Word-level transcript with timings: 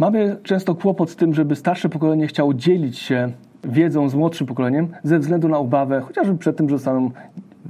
Mamy 0.00 0.36
często 0.42 0.74
kłopot 0.74 1.10
z 1.10 1.16
tym, 1.16 1.34
żeby 1.34 1.56
starsze 1.56 1.88
pokolenie 1.88 2.26
chciało 2.26 2.54
dzielić 2.54 2.98
się 2.98 3.32
wiedzą 3.64 4.08
z 4.08 4.14
młodszym 4.14 4.46
pokoleniem 4.46 4.88
ze 5.02 5.18
względu 5.18 5.48
na 5.48 5.58
obawę, 5.58 6.00
chociażby 6.00 6.38
przed 6.38 6.56
tym, 6.56 6.68
że 6.68 6.76
zostaną 6.76 7.10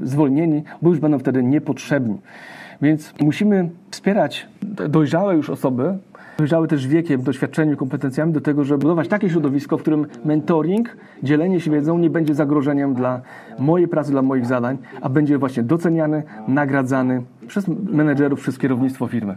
zwolnieni, 0.02 0.62
bo 0.82 0.90
już 0.90 0.98
będą 0.98 1.18
wtedy 1.18 1.42
niepotrzebni. 1.42 2.18
Więc 2.82 3.14
musimy 3.20 3.70
wspierać 3.90 4.48
dojrzałe 4.88 5.36
już 5.36 5.50
osoby, 5.50 5.98
dojrzałe 6.38 6.68
też 6.68 6.86
wiekiem, 6.86 7.22
doświadczeniem, 7.22 7.76
kompetencjami 7.76 8.32
do 8.32 8.40
tego, 8.40 8.64
żeby 8.64 8.82
budować 8.82 9.08
takie 9.08 9.30
środowisko, 9.30 9.78
w 9.78 9.80
którym 9.80 10.06
mentoring, 10.24 10.96
dzielenie 11.22 11.60
się 11.60 11.70
wiedzą 11.70 11.98
nie 11.98 12.10
będzie 12.10 12.34
zagrożeniem 12.34 12.94
dla 12.94 13.20
mojej 13.58 13.88
pracy, 13.88 14.10
dla 14.10 14.22
moich 14.22 14.46
zadań, 14.46 14.78
a 15.00 15.08
będzie 15.08 15.38
właśnie 15.38 15.62
doceniany, 15.62 16.22
nagradzany 16.48 17.22
przez 17.46 17.68
menedżerów, 17.68 18.40
przez 18.40 18.58
kierownictwo 18.58 19.06
firmy. 19.06 19.36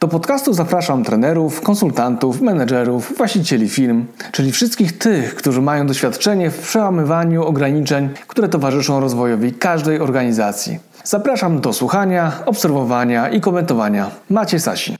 Do 0.00 0.08
podcastu 0.08 0.52
zapraszam 0.52 1.04
trenerów, 1.04 1.60
konsultantów, 1.60 2.40
menedżerów, 2.40 3.16
właścicieli 3.16 3.68
firm, 3.68 4.06
czyli 4.32 4.52
wszystkich 4.52 4.98
tych, 4.98 5.34
którzy 5.34 5.62
mają 5.62 5.86
doświadczenie 5.86 6.50
w 6.50 6.58
przełamywaniu 6.58 7.44
ograniczeń, 7.44 8.08
które 8.26 8.48
towarzyszą 8.48 9.00
rozwojowi 9.00 9.52
każdej 9.52 10.00
organizacji. 10.00 10.78
Zapraszam 11.04 11.60
do 11.60 11.72
słuchania, 11.72 12.32
obserwowania 12.46 13.28
i 13.28 13.40
komentowania. 13.40 14.10
Macie 14.30 14.60
Sasin. 14.60 14.96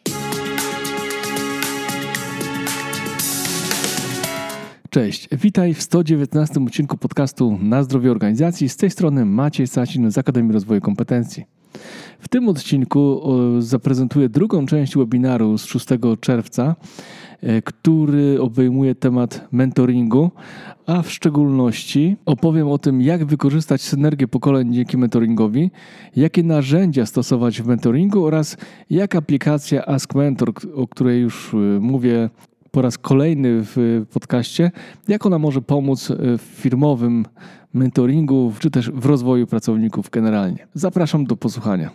Cześć, 4.91 5.29
witaj 5.33 5.75
w 5.75 5.83
119 5.83 6.61
odcinku 6.61 6.97
podcastu 6.97 7.59
Na 7.63 7.83
zdrowie 7.83 8.11
organizacji. 8.11 8.69
Z 8.69 8.77
tej 8.77 8.91
strony 8.91 9.25
Maciej 9.25 9.67
Sasin 9.67 10.11
z 10.11 10.19
Akademii 10.19 10.53
Rozwoju 10.53 10.81
Kompetencji. 10.81 11.45
W 12.19 12.29
tym 12.29 12.49
odcinku 12.49 13.23
zaprezentuję 13.59 14.29
drugą 14.29 14.67
część 14.67 14.97
webinaru 14.97 15.59
z 15.59 15.65
6 15.65 15.87
czerwca, 16.21 16.77
e, 17.41 17.63
który 17.63 18.41
obejmuje 18.41 18.95
temat 18.95 19.49
mentoringu, 19.53 20.31
a 20.87 21.03
w 21.03 21.11
szczególności 21.11 22.17
opowiem 22.27 22.69
o 22.69 22.79
tym, 22.79 23.03
jak 23.03 23.25
wykorzystać 23.25 23.83
synergię 23.83 24.29
pokoleń 24.29 24.75
dzięki 24.75 24.97
mentoringowi, 24.97 25.71
jakie 26.17 26.43
narzędzia 26.43 27.07
stosować 27.07 27.63
w 27.63 27.67
mentoringu 27.67 28.25
oraz 28.25 28.57
jak 28.91 29.15
aplikacja 29.15 29.87
Ask 29.87 30.15
Mentor, 30.15 30.53
o 30.75 30.89
której 30.89 31.21
już 31.21 31.55
e, 31.55 31.57
mówię 31.81 32.31
po 32.71 32.83
raz 32.83 32.99
kolejny 32.99 33.49
w 33.63 34.05
podcaście, 34.13 34.71
jak 35.09 35.27
ona 35.27 35.39
może 35.39 35.63
pomóc 35.63 36.13
w 36.39 36.43
firmowym 36.43 37.25
mentoringu, 37.75 38.53
czy 38.59 38.71
też 38.71 38.91
w 38.91 39.07
rozwoju 39.07 39.47
pracowników 39.47 40.11
generalnie. 40.11 40.67
Zapraszam 40.75 41.25
do 41.25 41.37
posłuchania. 41.37 41.91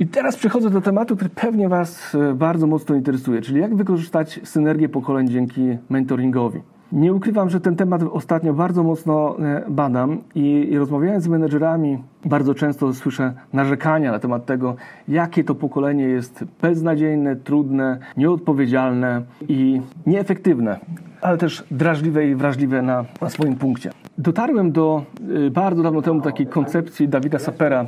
I 0.00 0.06
teraz 0.06 0.36
przechodzę 0.36 0.70
do 0.70 0.80
tematu, 0.80 1.16
który 1.16 1.30
pewnie 1.30 1.68
Was 1.68 2.14
e, 2.14 2.34
bardzo 2.34 2.66
mocno 2.66 2.94
interesuje, 2.94 3.40
czyli 3.40 3.60
jak 3.60 3.76
wykorzystać 3.76 4.40
synergię 4.44 4.88
pokoleń 4.88 5.28
dzięki 5.28 5.60
mentoringowi. 5.88 6.60
Nie 6.92 7.14
ukrywam, 7.14 7.50
że 7.50 7.60
ten 7.60 7.76
temat 7.76 8.02
ostatnio 8.02 8.54
bardzo 8.54 8.82
mocno 8.82 9.36
e, 9.38 9.64
badam 9.68 10.18
i, 10.34 10.68
i 10.70 10.78
rozmawiając 10.78 11.24
z 11.24 11.28
menedżerami, 11.28 11.98
bardzo 12.24 12.54
często 12.54 12.94
słyszę 12.94 13.32
narzekania 13.52 14.12
na 14.12 14.18
temat 14.18 14.46
tego, 14.46 14.76
jakie 15.08 15.44
to 15.44 15.54
pokolenie 15.54 16.04
jest 16.04 16.44
beznadziejne, 16.62 17.36
trudne, 17.36 17.98
nieodpowiedzialne 18.16 19.22
i 19.48 19.80
nieefektywne 20.06 20.78
ale 21.20 21.38
też 21.38 21.64
drażliwe 21.70 22.28
i 22.28 22.34
wrażliwe 22.34 22.82
na, 22.82 23.04
na 23.20 23.30
swoim 23.30 23.56
punkcie. 23.56 23.90
Dotarłem 24.18 24.72
do 24.72 25.02
y, 25.46 25.50
bardzo 25.50 25.82
dawno 25.82 26.02
temu 26.02 26.20
takiej 26.20 26.46
koncepcji 26.46 27.08
Dawida 27.08 27.38
Sapera 27.38 27.86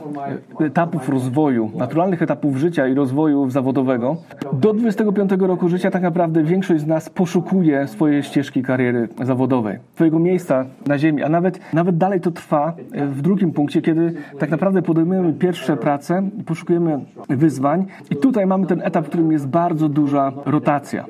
y, 0.61 0.65
etapów 0.65 1.09
rozwoju, 1.09 1.71
naturalnych 1.75 2.23
etapów 2.23 2.57
życia 2.57 2.89
i 2.89 2.95
rozwoju 2.95 3.51
zawodowego. 3.51 4.17
Do 4.53 4.73
25 4.73 5.31
roku 5.39 5.69
życia 5.69 5.91
tak 5.91 6.03
naprawdę 6.03 6.43
większość 6.43 6.81
z 6.81 6.87
nas 6.87 7.11
poszukuje 7.11 7.89
swojej 7.89 8.23
ścieżki 8.23 8.63
kariery 8.63 9.09
zawodowej, 9.23 9.79
swojego 9.95 10.19
miejsca 10.19 10.65
na 10.87 10.99
ziemi, 10.99 11.23
a 11.23 11.29
nawet, 11.29 11.61
nawet 11.73 11.99
dalej 11.99 12.21
to 12.21 12.31
trwa 12.31 12.75
y, 12.95 13.07
w 13.07 13.23
drugim 13.23 13.53
punkcie, 13.53 13.83
kiedy 13.83 14.15
tak 14.39 14.51
naprawdę 14.51 14.83
podejmujemy 14.83 15.33
pierwsze 15.33 15.77
prace, 15.77 16.23
poszukujemy 16.47 17.05
wyzwań 17.29 17.87
i 18.11 18.17
tutaj 18.17 18.47
mamy 18.47 18.67
ten 18.67 18.83
etap, 18.83 19.05
w 19.05 19.09
którym 19.09 19.33
jest 19.33 19.49
bardzo 19.49 19.89
duża 19.89 20.33
rotacja. 20.47 21.05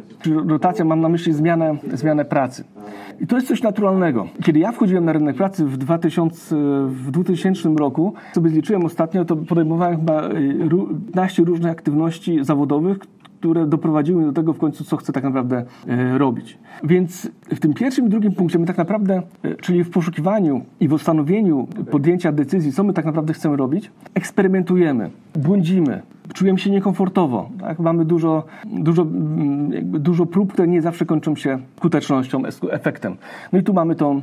Rotacja 0.46 0.84
mam 0.84 1.00
na 1.00 1.08
myśli 1.08 1.32
zmianę, 1.32 1.76
zmianę 1.94 2.10
zmianę 2.10 2.24
pracy. 2.24 2.64
I 3.20 3.26
to 3.26 3.36
jest 3.36 3.48
coś 3.48 3.62
naturalnego. 3.62 4.26
Kiedy 4.42 4.58
ja 4.58 4.72
wchodziłem 4.72 5.04
na 5.04 5.12
rynek 5.12 5.36
pracy 5.36 5.64
w 5.64 5.76
2000, 5.76 6.56
w 6.86 7.10
2000 7.10 7.68
roku, 7.78 8.14
sobie 8.32 8.50
zliczyłem 8.50 8.84
ostatnio, 8.84 9.24
to 9.24 9.36
podejmowałem 9.36 9.96
chyba 9.96 10.28
15 10.28 11.42
y, 11.42 11.44
różnych 11.44 11.72
aktywności 11.72 12.44
zawodowych, 12.44 12.98
które 13.40 13.66
doprowadziły 13.66 14.24
do 14.24 14.32
tego 14.32 14.52
w 14.52 14.58
końcu, 14.58 14.84
co 14.84 14.96
chcę 14.96 15.12
tak 15.12 15.24
naprawdę 15.24 15.64
e, 15.86 16.18
robić. 16.18 16.58
Więc 16.84 17.30
w 17.54 17.60
tym 17.60 17.74
pierwszym 17.74 18.06
i 18.06 18.08
drugim 18.08 18.32
punkcie 18.32 18.58
my 18.58 18.66
tak 18.66 18.78
naprawdę, 18.78 19.22
e, 19.42 19.54
czyli 19.54 19.84
w 19.84 19.90
poszukiwaniu 19.90 20.64
i 20.80 20.88
w 20.88 20.92
ustanowieniu 20.92 21.66
podjęcia 21.90 22.32
decyzji, 22.32 22.72
co 22.72 22.84
my 22.84 22.92
tak 22.92 23.04
naprawdę 23.04 23.32
chcemy 23.32 23.56
robić, 23.56 23.90
eksperymentujemy, 24.14 25.10
błądzimy, 25.34 26.02
czujemy 26.34 26.58
się 26.58 26.70
niekomfortowo. 26.70 27.48
Tak? 27.60 27.78
Mamy 27.78 28.04
dużo, 28.04 28.44
dużo, 28.64 29.06
dużo 29.82 30.26
prób, 30.26 30.52
które 30.52 30.68
nie 30.68 30.82
zawsze 30.82 31.06
kończą 31.06 31.36
się 31.36 31.58
skutecznością, 31.76 32.42
efektem. 32.70 33.16
No 33.52 33.58
i 33.58 33.62
tu 33.62 33.74
mamy 33.74 33.94
tą 33.94 34.22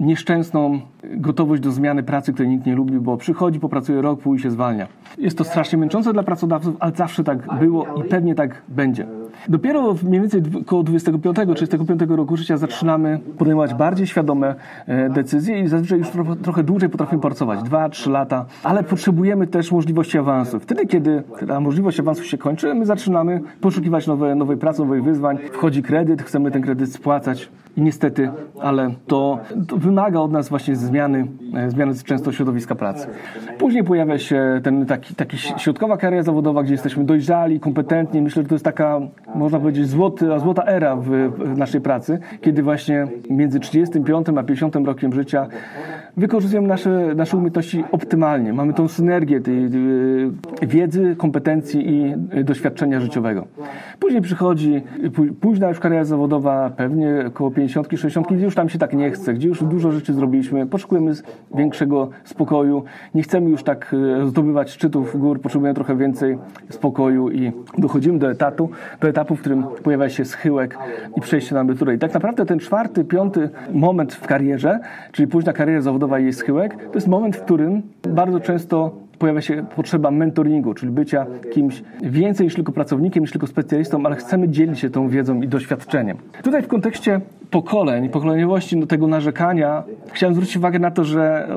nieszczęsną 0.00 0.80
gotowość 1.04 1.62
do 1.62 1.72
zmiany 1.72 2.02
pracy, 2.02 2.32
której 2.32 2.50
nikt 2.52 2.66
nie 2.66 2.74
lubi, 2.74 3.00
bo 3.00 3.16
przychodzi, 3.16 3.60
popracuje 3.60 4.02
rok, 4.02 4.20
pół 4.20 4.34
i 4.34 4.38
się 4.38 4.50
zwalnia. 4.50 4.86
Jest 5.18 5.38
to 5.38 5.44
strasznie 5.44 5.78
męczące 5.78 6.12
dla 6.12 6.22
pracodawców, 6.22 6.76
ale 6.80 6.92
zawsze 6.92 7.24
tak 7.24 7.58
było 7.58 7.86
i 7.94 8.08
pewnie 8.08 8.34
tak 8.34 8.62
będzie. 8.68 9.06
Dopiero 9.48 9.94
mniej 10.02 10.20
więcej 10.20 10.42
około 10.60 10.82
25-35 10.82 12.16
roku 12.16 12.36
życia 12.36 12.56
zaczynamy 12.56 13.20
podejmować 13.38 13.74
bardziej 13.74 14.06
świadome 14.06 14.54
e, 14.86 15.10
decyzje 15.10 15.60
i 15.60 15.68
zazwyczaj 15.68 15.98
już 15.98 16.08
trochę 16.42 16.62
dłużej 16.62 16.88
potrafimy 16.88 17.22
pracować, 17.22 17.60
2-3 17.60 18.10
lata, 18.10 18.46
ale 18.62 18.82
potrzebujemy 18.82 19.46
też 19.46 19.72
możliwości 19.72 20.18
awansu. 20.18 20.60
Wtedy, 20.60 20.86
kiedy 20.86 21.22
ta 21.48 21.60
możliwość 21.60 22.00
awansu 22.00 22.24
się 22.24 22.38
kończy, 22.38 22.74
my 22.74 22.86
zaczynamy 22.86 23.40
poszukiwać 23.60 24.06
nowe, 24.06 24.34
nowej 24.34 24.56
pracy, 24.56 24.80
nowych 24.80 25.04
wyzwań. 25.04 25.38
Wchodzi 25.52 25.82
kredyt, 25.82 26.22
chcemy 26.22 26.50
ten 26.50 26.62
kredyt 26.62 26.92
spłacać 26.92 27.48
i 27.76 27.82
niestety, 27.82 28.30
ale 28.60 28.90
to, 29.06 29.38
to 29.68 29.76
wymaga 29.76 30.20
od 30.20 30.32
nas 30.32 30.48
właśnie 30.48 30.76
zmiany, 30.76 31.26
e, 31.54 31.70
zmiany 31.70 31.94
często 31.94 32.32
środowiska 32.32 32.74
pracy. 32.74 33.06
Później 33.58 33.84
pojawia 33.84 34.18
się 34.18 34.60
ten 34.62 34.86
taki, 34.86 35.14
taki 35.14 35.38
środkowa 35.38 35.96
kariera 35.96 36.22
zawodowa, 36.22 36.62
gdzie 36.62 36.72
jesteśmy 36.72 37.04
dojrzali, 37.04 37.60
kompetentni. 37.60 38.22
Myślę, 38.22 38.42
że 38.42 38.48
to 38.48 38.54
jest 38.54 38.64
taka, 38.64 39.00
można 39.34 39.60
powiedzieć, 39.60 39.88
złoty, 39.88 40.26
złota 40.40 40.64
era 40.64 40.96
w, 40.96 41.08
w 41.30 41.58
naszej 41.58 41.80
pracy, 41.80 42.18
kiedy 42.40 42.62
właśnie 42.62 43.06
między 43.30 43.60
35 43.60 44.26
a 44.36 44.42
50 44.42 44.76
rokiem 44.86 45.12
życia 45.12 45.46
wykorzystujemy 46.16 46.68
nasze, 46.68 47.14
nasze 47.16 47.36
umiejętności 47.36 47.84
optymalnie. 47.92 48.52
Mamy 48.52 48.72
tą 48.72 48.88
synergię 48.88 49.40
tej, 49.40 49.70
wiedzy, 50.62 51.16
kompetencji 51.18 51.88
i 51.88 52.14
doświadczenia 52.44 53.00
życiowego. 53.00 53.46
Później 53.98 54.22
przychodzi 54.22 54.82
późna 55.40 55.68
już 55.68 55.80
kariera 55.80 56.04
zawodowa, 56.04 56.70
pewnie 56.76 57.24
około 57.26 57.50
50, 57.50 57.88
60, 57.90 58.26
gdzie 58.32 58.44
już 58.44 58.54
tam 58.54 58.68
się 58.68 58.78
tak 58.78 58.92
nie 58.92 59.10
chce, 59.10 59.34
gdzie 59.34 59.48
już 59.48 59.64
dużo 59.64 59.92
rzeczy 59.92 60.14
zrobiliśmy, 60.14 60.66
potrzebujemy 60.66 61.12
większego 61.54 62.10
spokoju, 62.24 62.84
nie 63.14 63.22
chcemy 63.22 63.50
już 63.50 63.62
tak 63.62 63.94
e, 64.22 64.26
zdobywać 64.26 64.70
szczytów 64.70 65.20
gór, 65.20 65.40
potrzebujemy 65.40 65.74
trochę 65.74 65.96
więcej 65.96 66.38
spokoju 66.70 67.30
i 67.30 67.52
dochodzimy 67.78 68.18
do 68.18 68.30
etatu, 68.30 68.70
do 69.00 69.08
etapu, 69.08 69.36
w 69.36 69.40
którym 69.40 69.64
pojawia 69.82 70.08
się 70.08 70.24
schyłek 70.24 70.78
i 71.16 71.20
przejście 71.20 71.54
na 71.54 71.60
emeryturę. 71.60 71.94
I 71.94 71.98
tak 71.98 72.14
naprawdę 72.14 72.46
ten 72.46 72.58
czwarty, 72.58 73.04
piąty 73.04 73.48
moment 73.72 74.14
w 74.14 74.26
karierze, 74.26 74.80
czyli 75.12 75.28
późna 75.28 75.52
kariera 75.52 75.80
zawodowa 75.80 76.03
i 76.18 76.22
jej 76.22 76.32
schyłek, 76.32 76.76
to 76.76 76.94
jest 76.94 77.08
moment, 77.08 77.36
w 77.36 77.40
którym 77.40 77.82
bardzo 78.08 78.40
często 78.40 79.04
pojawia 79.18 79.40
się 79.40 79.64
potrzeba 79.76 80.10
mentoringu, 80.10 80.74
czyli 80.74 80.92
bycia 80.92 81.26
kimś 81.52 81.82
więcej 82.02 82.46
niż 82.46 82.54
tylko 82.54 82.72
pracownikiem, 82.72 83.22
niż 83.22 83.30
tylko 83.30 83.46
specjalistą, 83.46 84.06
ale 84.06 84.16
chcemy 84.16 84.48
dzielić 84.48 84.78
się 84.78 84.90
tą 84.90 85.08
wiedzą 85.08 85.42
i 85.42 85.48
doświadczeniem. 85.48 86.16
Tutaj 86.42 86.62
w 86.62 86.68
kontekście 86.68 87.20
pokoleń, 87.50 88.08
pokoleniowości, 88.08 88.80
do 88.80 88.86
tego 88.86 89.06
narzekania, 89.06 89.82
chciałem 90.12 90.34
zwrócić 90.34 90.56
uwagę 90.56 90.78
na 90.78 90.90
to, 90.90 91.04
że, 91.04 91.48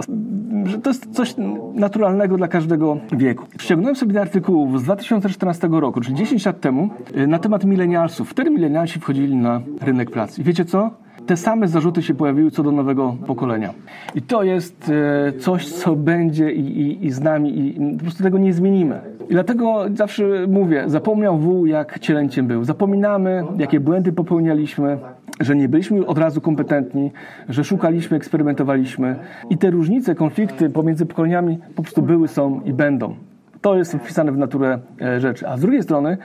że 0.65 0.77
to 0.77 0.89
jest 0.89 1.11
coś 1.11 1.35
naturalnego 1.73 2.37
dla 2.37 2.47
każdego 2.47 2.97
wieku. 3.13 3.45
Ściągnąłem 3.59 3.95
sobie 3.95 4.21
artykułów 4.21 4.79
z 4.79 4.83
2014 4.83 5.69
roku, 5.71 6.01
czyli 6.01 6.15
10 6.15 6.45
lat 6.45 6.59
temu, 6.59 6.89
na 7.27 7.39
temat 7.39 7.65
milenialsów. 7.65 8.29
Wtedy 8.29 8.49
milenialsi 8.49 8.99
wchodzili 8.99 9.35
na 9.35 9.61
rynek 9.81 10.11
pracy. 10.11 10.41
I 10.41 10.43
wiecie 10.43 10.65
co? 10.65 10.91
Te 11.27 11.37
same 11.37 11.67
zarzuty 11.67 12.01
się 12.01 12.13
pojawiły 12.13 12.51
co 12.51 12.63
do 12.63 12.71
nowego 12.71 13.15
pokolenia. 13.27 13.73
I 14.15 14.21
to 14.21 14.43
jest 14.43 14.91
e, 15.27 15.39
coś, 15.39 15.69
co 15.69 15.95
będzie 15.95 16.51
i, 16.51 16.81
i, 16.81 17.05
i 17.05 17.11
z 17.11 17.21
nami 17.21 17.59
i 17.59 17.95
po 17.97 18.03
prostu 18.03 18.23
tego 18.23 18.37
nie 18.37 18.53
zmienimy. 18.53 19.01
I 19.29 19.33
dlatego 19.33 19.85
zawsze 19.93 20.23
mówię, 20.47 20.83
zapomniał 20.87 21.37
wół, 21.37 21.65
jak 21.65 21.99
cielęciem 21.99 22.47
był. 22.47 22.63
Zapominamy, 22.63 23.43
jakie 23.57 23.79
błędy 23.79 24.13
popełnialiśmy, 24.13 24.97
że 25.39 25.55
nie 25.55 25.69
byliśmy 25.69 26.05
od 26.05 26.17
razu 26.17 26.41
kompetentni, 26.41 27.11
że 27.49 27.63
szukaliśmy, 27.63 28.17
eksperymentowaliśmy. 28.17 29.15
I 29.49 29.57
te 29.57 29.71
różnice, 29.71 30.15
konflikty 30.15 30.69
pomiędzy 30.69 31.05
pokoleniami 31.05 31.59
po 31.75 31.81
prostu 31.81 32.01
były, 32.01 32.27
są 32.27 32.61
i 32.65 32.73
będą. 32.73 33.15
To 33.61 33.75
jest 33.75 33.93
wpisane 33.93 34.31
w 34.31 34.37
naturę 34.37 34.79
e, 35.01 35.19
rzeczy. 35.19 35.47
A 35.47 35.57
z 35.57 35.61
drugiej 35.61 35.83
strony, 35.83 36.17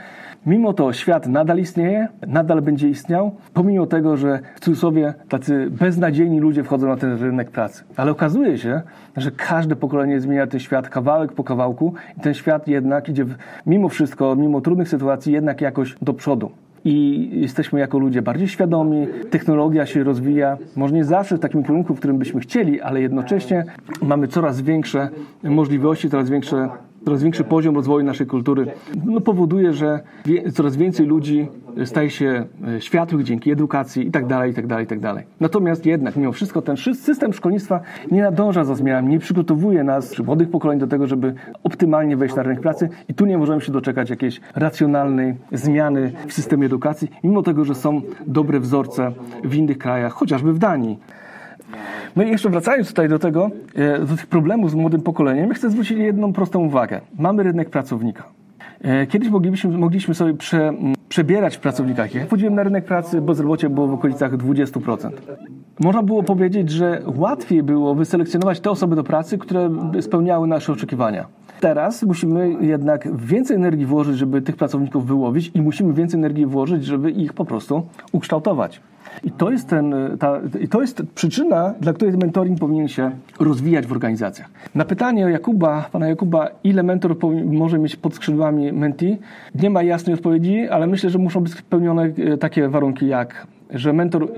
mimo 0.47 0.73
to 0.73 0.93
świat 0.93 1.27
nadal 1.27 1.59
istnieje, 1.59 2.09
nadal 2.27 2.63
będzie 2.63 2.89
istniał, 2.89 3.35
pomimo 3.55 3.87
tego, 3.87 4.17
że 4.17 4.41
w 4.55 4.61
cudzysłowie 4.61 5.15
tacy 5.29 5.71
beznadziejni 5.71 6.41
ludzie 6.41 6.65
wchodzą 6.65 6.89
na 6.89 6.97
ten 6.97 7.19
rynek 7.19 7.51
pracy. 7.51 7.85
Ale 7.97 8.11
okazuje 8.11 8.59
się, 8.59 8.83
że 9.17 9.31
każde 9.31 9.77
pokolenie 9.77 10.21
zmienia 10.21 10.47
ten 10.47 10.61
świat 10.61 10.89
kawałek 10.89 11.33
po 11.33 11.45
kawałku 11.45 11.95
i 12.19 12.21
ten 12.21 12.35
świat 12.35 12.69
jednak 12.69 13.09
idzie, 13.09 13.25
w, 13.25 13.35
mimo 13.67 13.89
wszystko, 13.89 14.37
mimo 14.37 14.61
trudnych 14.61 14.89
sytuacji, 14.89 15.33
jednak 15.33 15.61
jakoś 15.61 15.97
do 16.03 16.15
przodu 16.15 16.51
i 16.85 17.29
jesteśmy 17.33 17.81
jako 17.81 17.99
ludzie 17.99 18.23
bardziej 18.23 18.49
świadomi, 18.49 19.07
technologia 19.31 19.87
się 19.87 20.05
rozwija, 20.05 20.57
może 20.77 20.95
nie 20.95 21.05
zawsze 21.05 21.37
w 21.37 21.41
takim 21.41 21.63
kierunku, 21.63 21.95
w 21.95 21.99
którym 21.99 22.19
byśmy 22.19 22.41
chcieli, 22.41 22.81
ale 22.81 23.03
jednocześnie 23.03 23.65
mamy 24.03 24.29
coraz 24.29 24.61
większe 24.61 25.09
możliwości, 25.43 26.11
coraz 26.11 26.31
większe 26.31 26.69
coraz 27.05 27.23
większy 27.23 27.45
poziom 27.45 27.75
rozwoju 27.75 28.05
naszej 28.05 28.27
kultury 28.27 28.67
no, 29.05 29.21
powoduje, 29.21 29.73
że 29.73 30.01
wie, 30.25 30.53
coraz 30.53 30.77
więcej 30.77 31.07
ludzi 31.07 31.49
staje 31.85 32.11
się 32.11 32.45
e, 32.77 32.81
światłych 32.81 33.25
dzięki 33.25 33.51
edukacji 33.51 34.05
itd., 34.05 34.43
itd., 34.47 34.81
itd. 34.81 35.23
Natomiast 35.41 35.87
jednak, 35.87 36.17
mimo 36.17 36.33
wszystko, 36.33 36.63
ten 36.63 36.77
system 36.77 37.33
szkolnictwa 37.33 37.81
nie 38.11 38.23
nadąża 38.23 38.65
za 38.65 38.75
zmianami, 38.75 39.09
nie 39.09 39.19
przygotowuje 39.19 39.85
nas, 39.85 40.11
czy 40.11 40.23
młodych 40.23 40.51
pokoleń 40.51 40.79
do 40.79 40.87
tego, 40.87 41.07
żeby 41.07 41.35
optymalnie 41.65 42.17
wejść 42.17 42.35
na 42.35 42.43
rynek 42.43 42.61
pracy 42.61 42.89
i 43.09 43.15
tu 43.15 43.27
nie 43.27 43.39
możemy 43.39 43.61
się 43.61 43.73
doczekać 43.73 44.11
jakiejś 44.11 44.41
racjonalnej 44.55 45.35
zmiany 45.53 46.13
w 46.27 46.33
systemie 46.33 46.67
edukacji, 46.67 47.11
mimo 47.25 47.43
tego, 47.43 47.65
że 47.65 47.75
są 47.75 48.01
dobre 48.27 48.61
wzorce 48.61 49.13
w 49.45 49.55
innych 49.55 49.79
krajach, 49.79 50.13
chociażby 50.13 50.53
w 50.53 50.59
Danii. 50.59 50.99
No 52.17 52.23
i 52.23 52.31
jeszcze 52.31 52.51
wracając 52.51 52.89
tutaj 52.89 53.09
do 53.09 53.19
tego, 53.19 53.51
e, 53.75 53.99
do 53.99 54.17
tych 54.17 54.27
problemów 54.27 54.71
z 54.71 54.75
młodym 54.75 55.01
pokoleniem, 55.01 55.55
chcę 55.55 55.71
zwrócić 55.71 55.99
jedną 55.99 56.33
prostą 56.33 56.61
uwagę. 56.61 57.01
Mamy 57.19 57.43
rynek 57.43 57.71
pracownika. 57.71 58.25
E, 58.81 59.07
kiedyś 59.07 59.29
mogliśmy, 59.29 59.79
mogliśmy 59.79 60.15
sobie 60.15 60.35
prze, 60.35 60.73
przebierać 61.13 61.57
w 61.57 61.61
pracownikach. 61.61 62.15
Jak 62.15 62.27
wchodziłem 62.27 62.55
na 62.55 62.63
rynek 62.63 62.85
pracy, 62.85 63.21
bezrobocie 63.21 63.71
było 63.71 63.87
w 63.87 63.95
okolicach 63.95 64.37
20%. 64.37 65.11
Można 65.81 66.03
było 66.03 66.23
powiedzieć, 66.23 66.71
że 66.71 67.03
łatwiej 67.17 67.63
było 67.63 67.95
wyselekcjonować 67.95 68.61
te 68.61 68.71
osoby 68.71 68.97
do 68.97 69.05
pracy, 69.05 69.39
które 69.39 69.71
spełniały 70.01 70.47
nasze 70.47 70.73
oczekiwania. 70.73 71.27
Teraz 71.61 72.03
musimy 72.03 72.57
jednak 72.61 73.17
więcej 73.17 73.57
energii 73.57 73.87
włożyć, 73.87 74.17
żeby 74.17 74.43
tych 74.43 74.57
pracowników 74.57 75.07
wyłowić 75.07 75.51
i 75.55 75.63
musimy 75.63 75.93
więcej 75.93 76.21
energii 76.21 76.47
włożyć, 76.47 76.85
żeby 76.85 77.11
ich 77.11 77.33
po 77.33 77.45
prostu 77.45 77.87
ukształtować. 78.13 78.81
I 79.25 79.31
to 79.31 79.51
jest, 79.51 79.69
ten, 79.69 79.95
ta, 80.19 80.41
i 80.61 80.69
to 80.69 80.81
jest 80.81 81.03
przyczyna, 81.15 81.75
dla 81.81 81.93
której 81.93 82.17
mentoring 82.17 82.59
powinien 82.59 82.89
się 82.89 83.11
rozwijać 83.41 83.87
w 83.87 83.93
organizacjach. 83.93 84.49
Na 84.75 84.85
pytanie 84.85 85.23
Jakuba, 85.23 85.89
pana 85.93 86.09
Jakuba, 86.09 86.49
ile 86.65 86.83
mentor 86.83 87.17
może 87.45 87.79
mieć 87.79 87.97
pod 87.97 88.15
skrzydłami 88.15 88.73
menti, 88.73 89.19
nie 89.55 89.71
ma 89.71 89.83
jasnej 89.83 90.15
odpowiedzi, 90.15 90.69
ale 90.69 90.87
myślę, 90.87 91.02
że 91.11 91.19
muszą 91.19 91.41
być 91.41 91.53
spełnione 91.53 92.03
e, 92.03 92.39
takie 92.39 92.69
warunki 92.69 93.07
jak 93.07 93.47
że 93.73 93.93
mentor 93.93 94.29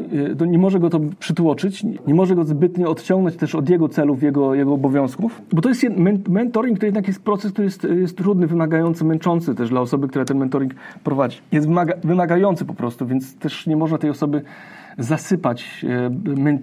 y, 0.42 0.46
nie 0.46 0.58
może 0.58 0.80
go 0.80 0.90
to 0.90 1.00
przytłoczyć, 1.18 1.84
nie 2.06 2.14
może 2.14 2.34
go 2.34 2.44
zbytnio 2.44 2.90
odciągnąć 2.90 3.36
też 3.36 3.54
od 3.54 3.68
jego 3.68 3.88
celów, 3.88 4.22
jego, 4.22 4.54
jego 4.54 4.72
obowiązków, 4.72 5.42
bo 5.52 5.62
to 5.62 5.68
jest 5.68 5.86
mentoring, 6.28 6.78
to 6.78 6.86
jednak 6.86 7.08
jest 7.08 7.22
proces, 7.22 7.52
który 7.52 7.64
jest, 7.64 7.84
jest 7.84 8.16
trudny, 8.16 8.46
wymagający, 8.46 9.04
męczący 9.04 9.54
też 9.54 9.68
dla 9.68 9.80
osoby, 9.80 10.08
która 10.08 10.24
ten 10.24 10.38
mentoring 10.38 10.74
prowadzi. 11.04 11.38
Jest 11.52 11.66
wymaga, 11.66 11.94
wymagający 12.04 12.64
po 12.64 12.74
prostu, 12.74 13.06
więc 13.06 13.36
też 13.36 13.66
nie 13.66 13.76
można 13.76 13.98
tej 13.98 14.10
osoby 14.10 14.42
zasypać. 14.98 15.84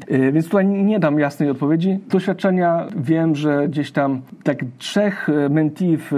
Y, 0.10 0.16
y, 0.16 0.31
więc 0.31 0.45
tutaj 0.45 0.68
nie 0.68 1.00
dam 1.00 1.19
jasnej 1.19 1.50
odpowiedzi. 1.50 2.00
Doświadczenia 2.10 2.88
wiem, 2.95 3.36
że 3.36 3.68
gdzieś 3.68 3.92
tam 3.92 4.22
tak 4.44 4.57
trzech 4.78 5.28
mentee 5.50 5.98
w, 5.98 6.12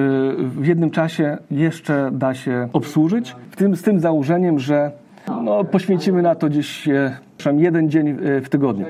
w 0.57 0.65
jednym 0.67 0.91
czasie 0.91 1.37
jeszcze 1.51 2.09
da 2.13 2.33
się 2.33 2.69
obsłużyć, 2.73 3.35
w 3.51 3.55
tym, 3.55 3.75
z 3.75 3.81
tym 3.81 3.99
założeniem, 3.99 4.59
że 4.59 4.91
no, 5.27 5.63
poświęcimy 5.63 6.21
na 6.21 6.35
to 6.35 6.49
gdzieś 6.49 6.87
e, 6.87 7.17
przynajmniej 7.37 7.65
jeden 7.65 7.89
dzień 7.89 8.07
e, 8.07 8.41
w 8.41 8.49
tygodniu. 8.49 8.85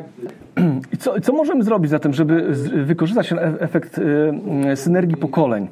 I 0.94 0.98
co, 0.98 1.22
co 1.22 1.34
możemy 1.34 1.64
zrobić 1.64 1.92
zatem, 1.92 2.14
żeby 2.14 2.48
wykorzystać 2.86 3.30
ten 3.30 3.40
e, 3.40 3.42
efekt 3.60 4.00
synergii 4.76 5.18
pokoleń 5.18 5.68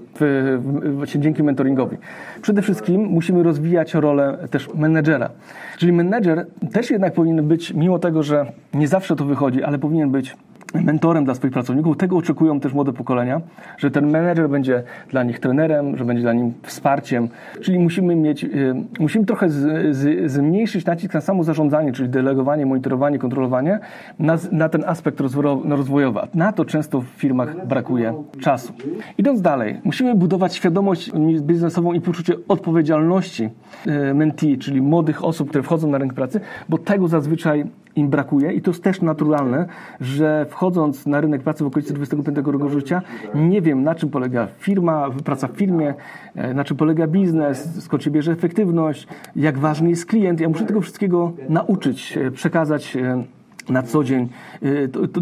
właśnie 0.84 1.22
dzięki 1.22 1.44
mentoringowi? 1.44 1.98
Przede 2.42 2.62
wszystkim 2.62 3.02
musimy 3.02 3.44
rozwijać 3.44 3.94
rolę 3.94 4.38
też 4.52 4.74
menedżera. 4.74 5.30
Czyli 5.78 5.92
menedżer 5.92 6.46
też 6.72 6.92
jednak 6.92 7.14
powinien 7.14 7.48
być, 7.48 7.74
mimo 7.74 8.00
tego, 8.00 8.24
że 8.24 8.46
nie 8.74 8.88
zawsze 8.88 9.16
to 9.16 9.26
wychodzi, 9.26 9.64
ale 9.64 9.80
powinien 9.80 10.12
być 10.12 10.36
mentorem 10.74 11.26
dla 11.26 11.36
swoich 11.36 11.54
pracowników. 11.54 11.98
Tego 11.98 12.18
oczekują 12.18 12.60
też 12.60 12.74
młode 12.74 12.94
pokolenia, 12.94 13.42
że 13.78 13.92
ten 13.92 14.12
menedżer 14.12 14.50
będzie 14.50 14.84
dla 15.10 15.24
nich 15.24 15.40
trenerem, 15.40 15.98
że 15.98 16.06
będzie 16.06 16.22
dla 16.22 16.34
nich 16.34 16.54
wsparciem. 16.64 17.30
Czyli 17.62 17.80
musimy 17.80 18.16
mieć, 18.16 18.44
y, 18.44 18.76
musimy 19.00 19.26
trochę 19.26 19.50
z, 19.50 19.96
z, 19.96 20.32
zmniejszyć 20.32 20.86
nacisk 20.86 21.14
na 21.14 21.22
samo 21.22 21.44
zarządzanie, 21.44 21.94
czyli 21.94 22.10
delegowanie, 22.10 22.66
monitorowanie, 22.66 23.20
kontrolowanie 23.20 23.80
na, 24.20 24.38
na 24.52 24.70
ten 24.70 24.84
aspekt 24.88 25.20
rozwojowy. 25.66 26.20
Na 26.34 26.54
to 26.54 26.66
często 26.66 27.02
w 27.02 27.06
firmach 27.06 27.68
brakuje 27.68 28.14
czasu. 28.40 28.74
Idąc 29.18 29.42
dalej, 29.42 29.80
musimy 29.84 30.16
budować 30.16 30.56
świadomość 30.56 31.12
biznesową 31.42 31.94
i 31.94 32.02
poczucie 32.02 32.34
odpowiedzialności 32.48 33.50
y, 33.88 34.14
mentee, 34.14 34.58
czyli 34.58 34.82
młodych 34.82 35.24
osób, 35.24 35.50
które 35.50 35.64
wchodzą 35.64 35.90
na 35.90 35.98
rynek 35.98 36.14
pracy, 36.14 36.40
bo 36.70 36.78
tego 36.78 37.08
zazwyczaj 37.08 37.66
im 37.96 38.10
brakuje 38.10 38.54
i 38.54 38.62
to 38.62 38.72
jest 38.72 38.84
też 38.84 39.02
naturalne, 39.02 39.66
że 40.00 40.46
wchodząc 40.50 41.06
na 41.06 41.22
rynek 41.22 41.44
pracy 41.44 41.64
w 41.64 41.68
okolicy 41.68 41.94
25 41.94 42.38
roku 42.38 42.70
życia, 42.70 43.02
nie 43.36 43.62
wiem 43.62 43.84
na 43.84 43.96
czym 43.96 44.10
polega 44.10 44.48
firma, 44.58 45.10
praca 45.26 45.48
w 45.48 45.52
firmie, 45.52 45.94
e, 46.36 46.54
na 46.54 46.64
czym 46.64 46.78
polega 46.78 47.08
biznes, 47.08 47.84
skąd 47.84 48.04
się 48.04 48.12
bierze 48.12 48.32
efektywność, 48.32 49.08
jak 49.36 49.58
ważny 49.58 49.90
jest 49.90 50.06
klient. 50.06 50.40
Ja 50.40 50.50
muszę 50.50 50.66
tego 50.66 50.82
wszystkiego 50.82 51.32
nauczyć, 51.50 52.18
e, 52.18 52.32
przekazać 52.32 52.98
e, 52.98 53.24
na 53.70 53.84
co 53.84 54.04
dzień, 54.04 54.30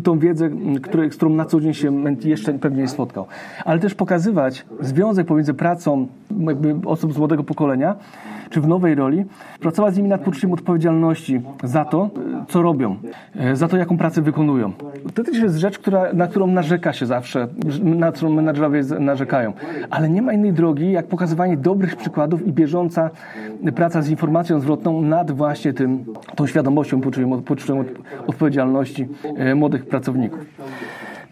tą 0.04 0.20
wiedzę, 0.20 0.50
z 1.12 1.16
którą 1.16 1.30
na 1.30 1.46
co 1.46 1.62
dzień 1.62 1.74
się 1.74 2.16
jeszcze 2.24 2.54
pewnie 2.54 2.82
nie 2.82 2.88
spotkał. 2.88 3.26
Ale 3.66 3.80
też 3.80 3.96
pokazywać 3.96 4.66
związek 4.80 5.28
pomiędzy 5.28 5.54
pracą 5.54 6.08
osób 6.86 7.14
z 7.14 7.18
młodego 7.18 7.44
pokolenia, 7.44 7.96
czy 8.50 8.62
w 8.62 8.68
nowej 8.68 8.96
roli, 8.96 9.26
pracować 9.60 9.94
z 9.94 9.98
nimi 9.98 10.10
nad 10.10 10.22
poczuciem 10.22 10.54
odpowiedzialności 10.54 11.42
za 11.64 11.86
to, 11.86 12.10
co 12.48 12.62
robią, 12.62 12.96
e, 13.36 13.56
za 13.56 13.68
to, 13.68 13.78
jaką 13.78 13.98
pracę 13.98 14.22
wykonują. 14.22 14.72
To 15.14 15.24
też 15.24 15.38
jest 15.38 15.56
rzecz, 15.56 15.80
która, 15.80 16.14
na 16.14 16.28
którą 16.28 16.48
narzeka 16.48 16.94
się 16.94 17.06
zawsze, 17.06 17.48
na 17.84 18.12
którą 18.12 18.30
menadżerowie 18.30 18.82
narzekają. 19.00 19.54
Ale 19.90 20.10
nie 20.10 20.22
ma 20.22 20.34
innej 20.34 20.54
drogi, 20.54 20.92
jak 20.92 21.08
pokazywanie 21.08 21.58
dobrych 21.58 21.96
przykładów 21.96 22.48
i 22.48 22.54
bieżąca 22.54 23.10
praca 23.76 24.02
z 24.02 24.10
informacją 24.10 24.60
zwrotną 24.60 25.02
nad 25.02 25.32
właśnie 25.32 25.74
tym, 25.74 26.06
tą 26.36 26.48
świadomością, 26.48 27.02
poczuciem, 27.02 27.42
poczuciem 27.42 27.86
odpowiedzialności 28.30 29.08
e, 29.36 29.56
młodych 29.56 29.86
pracowników. 29.86 30.40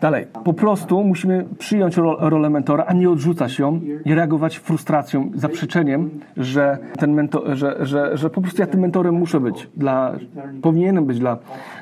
Dalej, 0.02 0.28
po 0.44 0.54
prostu 0.54 1.04
musimy 1.04 1.46
przyjąć 1.58 1.98
rolę 2.20 2.50
mentora, 2.50 2.86
a 2.88 2.94
nie 2.94 3.10
odrzucać 3.10 3.60
ją 3.60 3.82
i 4.06 4.14
reagować 4.14 4.58
frustracją, 4.58 5.32
zaprzeczeniem, 5.34 6.10
że 6.38 6.78
ten 7.00 7.14
mentor, 7.14 7.44
że, 7.54 7.78
że, 7.86 8.18
że 8.18 8.30
po 8.30 8.42
prostu 8.42 8.62
ja 8.62 8.68
tym 8.68 8.80
mentorem 8.80 9.16
muszę 9.16 9.40
być, 9.40 9.70
dla, 9.78 10.16
powinienem 10.62 11.06
być 11.06 11.20
dla, 11.20 11.38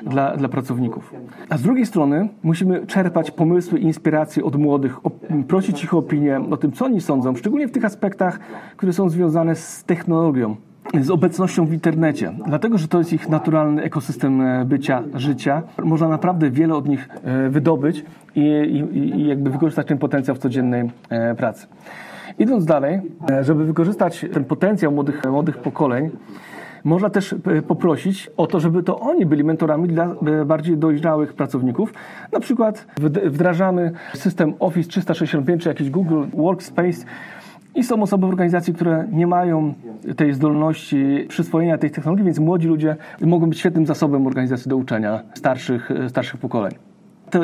dla, 0.06 0.36
dla 0.36 0.48
pracowników. 0.48 1.14
A 1.48 1.58
z 1.58 1.62
drugiej 1.62 1.86
strony 1.86 2.28
musimy 2.42 2.86
czerpać 2.86 3.30
pomysły 3.30 3.78
i 3.78 3.84
inspiracje 3.84 4.44
od 4.44 4.56
młodych, 4.56 4.96
prosić 5.48 5.84
ich 5.84 5.94
o 5.94 5.98
opinię 5.98 6.40
o 6.50 6.56
tym, 6.56 6.72
co 6.72 6.84
oni 6.84 7.00
sądzą, 7.00 7.36
szczególnie 7.36 7.68
w 7.68 7.72
tych 7.72 7.84
aspektach, 7.84 8.38
które 8.76 8.92
są 8.92 9.08
związane 9.08 9.54
z 9.54 9.84
technologią 9.84 10.56
z 11.00 11.10
obecnością 11.10 11.66
w 11.66 11.72
internecie. 11.72 12.32
Dlatego, 12.46 12.78
że 12.78 12.88
to 12.88 12.98
jest 12.98 13.12
ich 13.12 13.28
naturalny 13.28 13.82
ekosystem 13.82 14.40
e, 14.40 14.64
bycia, 14.64 15.02
życia. 15.14 15.62
Można 15.84 16.08
naprawdę 16.08 16.50
wiele 16.50 16.74
od 16.74 16.88
nich 16.88 17.08
e, 17.24 17.48
wydobyć 17.48 18.04
i, 18.34 18.40
i, 18.40 18.98
i 19.20 19.26
jakby 19.28 19.50
wykorzystać 19.50 19.86
ten 19.86 19.98
potencjał 19.98 20.36
w 20.36 20.38
codziennej 20.38 20.90
e, 21.08 21.34
pracy. 21.34 21.66
Idąc 22.38 22.64
dalej, 22.64 23.00
żeby 23.40 23.64
wykorzystać 23.64 24.26
ten 24.32 24.44
potencjał 24.44 24.92
młodych, 24.92 25.22
młodych 25.30 25.58
pokoleń, 25.58 26.10
można 26.84 27.10
też 27.10 27.34
poprosić 27.68 28.30
o 28.36 28.46
to, 28.46 28.60
żeby 28.60 28.82
to 28.82 29.00
oni 29.00 29.26
byli 29.26 29.44
mentorami 29.44 29.88
dla 29.88 30.14
bardziej 30.46 30.76
dojrzałych 30.76 31.34
pracowników. 31.34 31.94
Na 32.32 32.40
przykład 32.40 32.86
wdrażamy 33.24 33.92
system 34.14 34.54
Office 34.58 34.88
365 34.88 35.62
czy 35.62 35.68
jakiś 35.68 35.90
Google 35.90 36.22
Workspace, 36.34 37.06
i 37.76 37.84
są 37.84 38.02
osoby 38.02 38.26
w 38.26 38.28
organizacji, 38.28 38.74
które 38.74 39.08
nie 39.12 39.26
mają 39.26 39.74
tej 40.16 40.34
zdolności 40.34 41.26
przyswojenia 41.28 41.78
tej 41.78 41.90
technologii, 41.90 42.24
więc 42.24 42.38
młodzi 42.38 42.68
ludzie 42.68 42.96
mogą 43.20 43.48
być 43.48 43.58
świetnym 43.58 43.86
zasobem 43.86 44.26
organizacji 44.26 44.68
do 44.68 44.76
uczenia 44.76 45.22
starszych, 45.34 45.90
starszych 46.08 46.40
pokoleń 46.40 46.72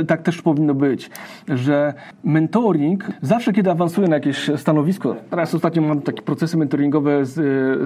tak 0.07 0.23
też 0.23 0.43
powinno 0.43 0.75
być, 0.75 1.11
że 1.49 1.95
mentoring, 2.25 3.05
zawsze 3.23 3.53
kiedy 3.53 3.71
awansuję 3.71 4.09
na 4.09 4.15
jakieś 4.17 4.51
stanowisko, 4.57 5.17
teraz 5.31 5.55
ostatnio 5.55 5.83
mam 5.83 6.01
takie 6.01 6.23
procesy 6.23 6.57
mentoringowe 6.57 7.27
z, 7.27 7.35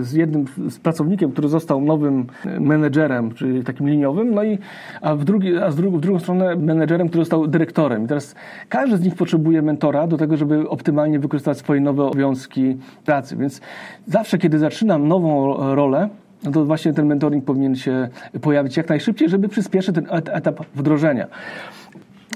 z 0.06 0.12
jednym 0.12 0.44
z 0.68 0.78
pracownikiem, 0.78 1.32
który 1.32 1.48
został 1.48 1.80
nowym 1.80 2.26
menedżerem, 2.60 3.34
czyli 3.34 3.64
takim 3.64 3.88
liniowym, 3.88 4.34
no 4.34 4.44
i 4.44 4.58
a 5.00 5.14
w, 5.14 5.24
drugi, 5.24 5.56
a 5.58 5.70
z 5.70 5.76
drugi, 5.76 5.96
w 5.96 6.00
drugą 6.00 6.18
stronę 6.18 6.56
menedżerem, 6.56 7.08
który 7.08 7.24
został 7.24 7.46
dyrektorem. 7.46 8.04
I 8.04 8.08
teraz 8.08 8.34
każdy 8.68 8.96
z 8.96 9.00
nich 9.00 9.14
potrzebuje 9.14 9.62
mentora 9.62 10.06
do 10.06 10.16
tego, 10.16 10.36
żeby 10.36 10.68
optymalnie 10.68 11.18
wykorzystać 11.18 11.58
swoje 11.58 11.80
nowe 11.80 12.04
obowiązki 12.04 12.76
pracy. 13.04 13.36
Więc 13.36 13.60
zawsze, 14.06 14.38
kiedy 14.38 14.58
zaczynam 14.58 15.08
nową 15.08 15.56
rolę, 15.74 16.08
no 16.44 16.50
to 16.50 16.64
właśnie 16.64 16.92
ten 16.92 17.06
mentoring 17.06 17.44
powinien 17.44 17.76
się 17.76 18.08
pojawić 18.40 18.76
jak 18.76 18.88
najszybciej, 18.88 19.28
żeby 19.28 19.48
przyspieszyć 19.48 19.94
ten 19.94 20.06
etap 20.10 20.60
wdrożenia. 20.74 21.26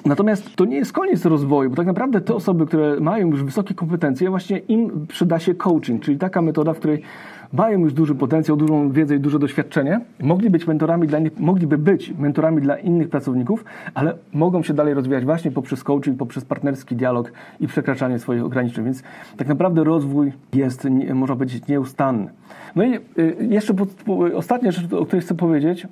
Natomiast 0.06 0.56
to 0.56 0.64
nie 0.64 0.76
jest 0.76 0.92
koniec 0.92 1.24
rozwoju, 1.24 1.70
bo 1.70 1.76
tak 1.76 1.86
naprawdę 1.86 2.20
te 2.20 2.34
osoby, 2.34 2.66
które 2.66 3.00
mają 3.00 3.30
już 3.30 3.44
wysokie 3.44 3.74
kompetencje, 3.74 4.30
właśnie 4.30 4.58
im 4.58 5.06
przyda 5.06 5.38
się 5.38 5.54
coaching, 5.54 6.02
czyli 6.02 6.18
taka 6.18 6.42
metoda, 6.42 6.72
w 6.72 6.78
której 6.78 7.02
mają 7.52 7.78
już 7.78 7.92
duży 7.92 8.14
potencjał, 8.14 8.56
dużą 8.56 8.92
wiedzę 8.92 9.16
i 9.16 9.20
duże 9.20 9.38
doświadczenie, 9.38 10.00
mogli 10.20 10.50
być 10.50 10.66
mentorami 10.66 11.08
dla, 11.08 11.18
mogliby 11.38 11.78
być 11.78 12.14
mentorami 12.18 12.62
dla 12.62 12.78
innych 12.78 13.08
pracowników, 13.08 13.64
ale 13.94 14.14
mogą 14.32 14.62
się 14.62 14.74
dalej 14.74 14.94
rozwijać 14.94 15.24
właśnie 15.24 15.50
poprzez 15.50 15.84
coaching, 15.84 16.18
poprzez 16.18 16.44
partnerski 16.44 16.96
dialog 16.96 17.32
i 17.60 17.66
przekraczanie 17.66 18.18
swoich 18.18 18.44
ograniczeń. 18.44 18.84
Więc 18.84 19.02
tak 19.36 19.48
naprawdę 19.48 19.84
rozwój 19.84 20.32
jest, 20.52 20.88
można 21.14 21.36
powiedzieć, 21.36 21.68
nieustanny. 21.68 22.30
No 22.76 22.84
i 22.84 22.94
y, 23.18 23.36
jeszcze 23.40 23.74
po, 23.74 23.86
po, 23.86 24.18
ostatnia 24.34 24.70
rzecz, 24.70 24.92
o 24.92 25.06
której 25.06 25.22
chcę 25.22 25.34
powiedzieć, 25.34 25.86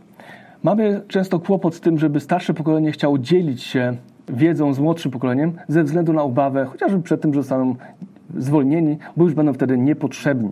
Mamy 0.63 1.01
często 1.09 1.41
kłopot 1.41 1.75
z 1.75 1.81
tym, 1.81 1.99
żeby 1.99 2.21
starsze 2.21 2.55
pokolenie 2.55 2.93
chciało 2.93 3.19
dzielić 3.19 3.63
się 3.63 3.97
wiedzą 4.29 4.75
z 4.75 4.79
młodszym 4.79 5.13
pokoleniem 5.13 5.53
ze 5.69 5.85
względu 5.85 6.13
na 6.13 6.23
obawę, 6.23 6.65
chociażby 6.65 7.03
przed 7.03 7.21
tym, 7.21 7.35
że 7.35 7.41
zostaną 7.41 7.75
zwolnieni, 8.37 8.99
bo 9.17 9.25
już 9.25 9.35
będą 9.35 9.53
wtedy 9.53 9.79
niepotrzebni. 9.79 10.51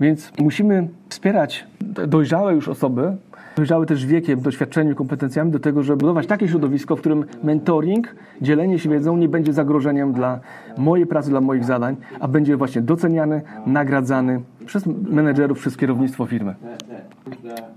Więc 0.00 0.32
musimy 0.38 0.88
wspierać 1.08 1.66
dojrzałe 2.08 2.54
już 2.54 2.68
osoby, 2.68 3.16
dojrzałe 3.56 3.86
też 3.86 4.06
wiekiem, 4.06 4.40
doświadczeniem, 4.40 4.94
kompetencjami 4.94 5.50
do 5.50 5.58
tego, 5.58 5.82
żeby 5.82 5.96
budować 5.96 6.26
takie 6.26 6.48
środowisko, 6.48 6.96
w 6.96 7.00
którym 7.00 7.24
mentoring, 7.42 8.14
dzielenie 8.40 8.78
się 8.78 8.90
wiedzą 8.90 9.16
nie 9.16 9.28
będzie 9.28 9.52
zagrożeniem 9.52 10.12
dla 10.12 10.40
mojej 10.78 11.06
pracy, 11.06 11.30
dla 11.30 11.40
moich 11.40 11.64
zadań, 11.64 11.96
a 12.20 12.28
będzie 12.28 12.56
właśnie 12.56 12.82
doceniany, 12.82 13.42
nagradzany 13.66 14.40
przez 14.66 14.86
menedżerów, 14.86 15.58
przez 15.58 15.76
kierownictwo 15.76 16.26
firmy. 16.26 16.54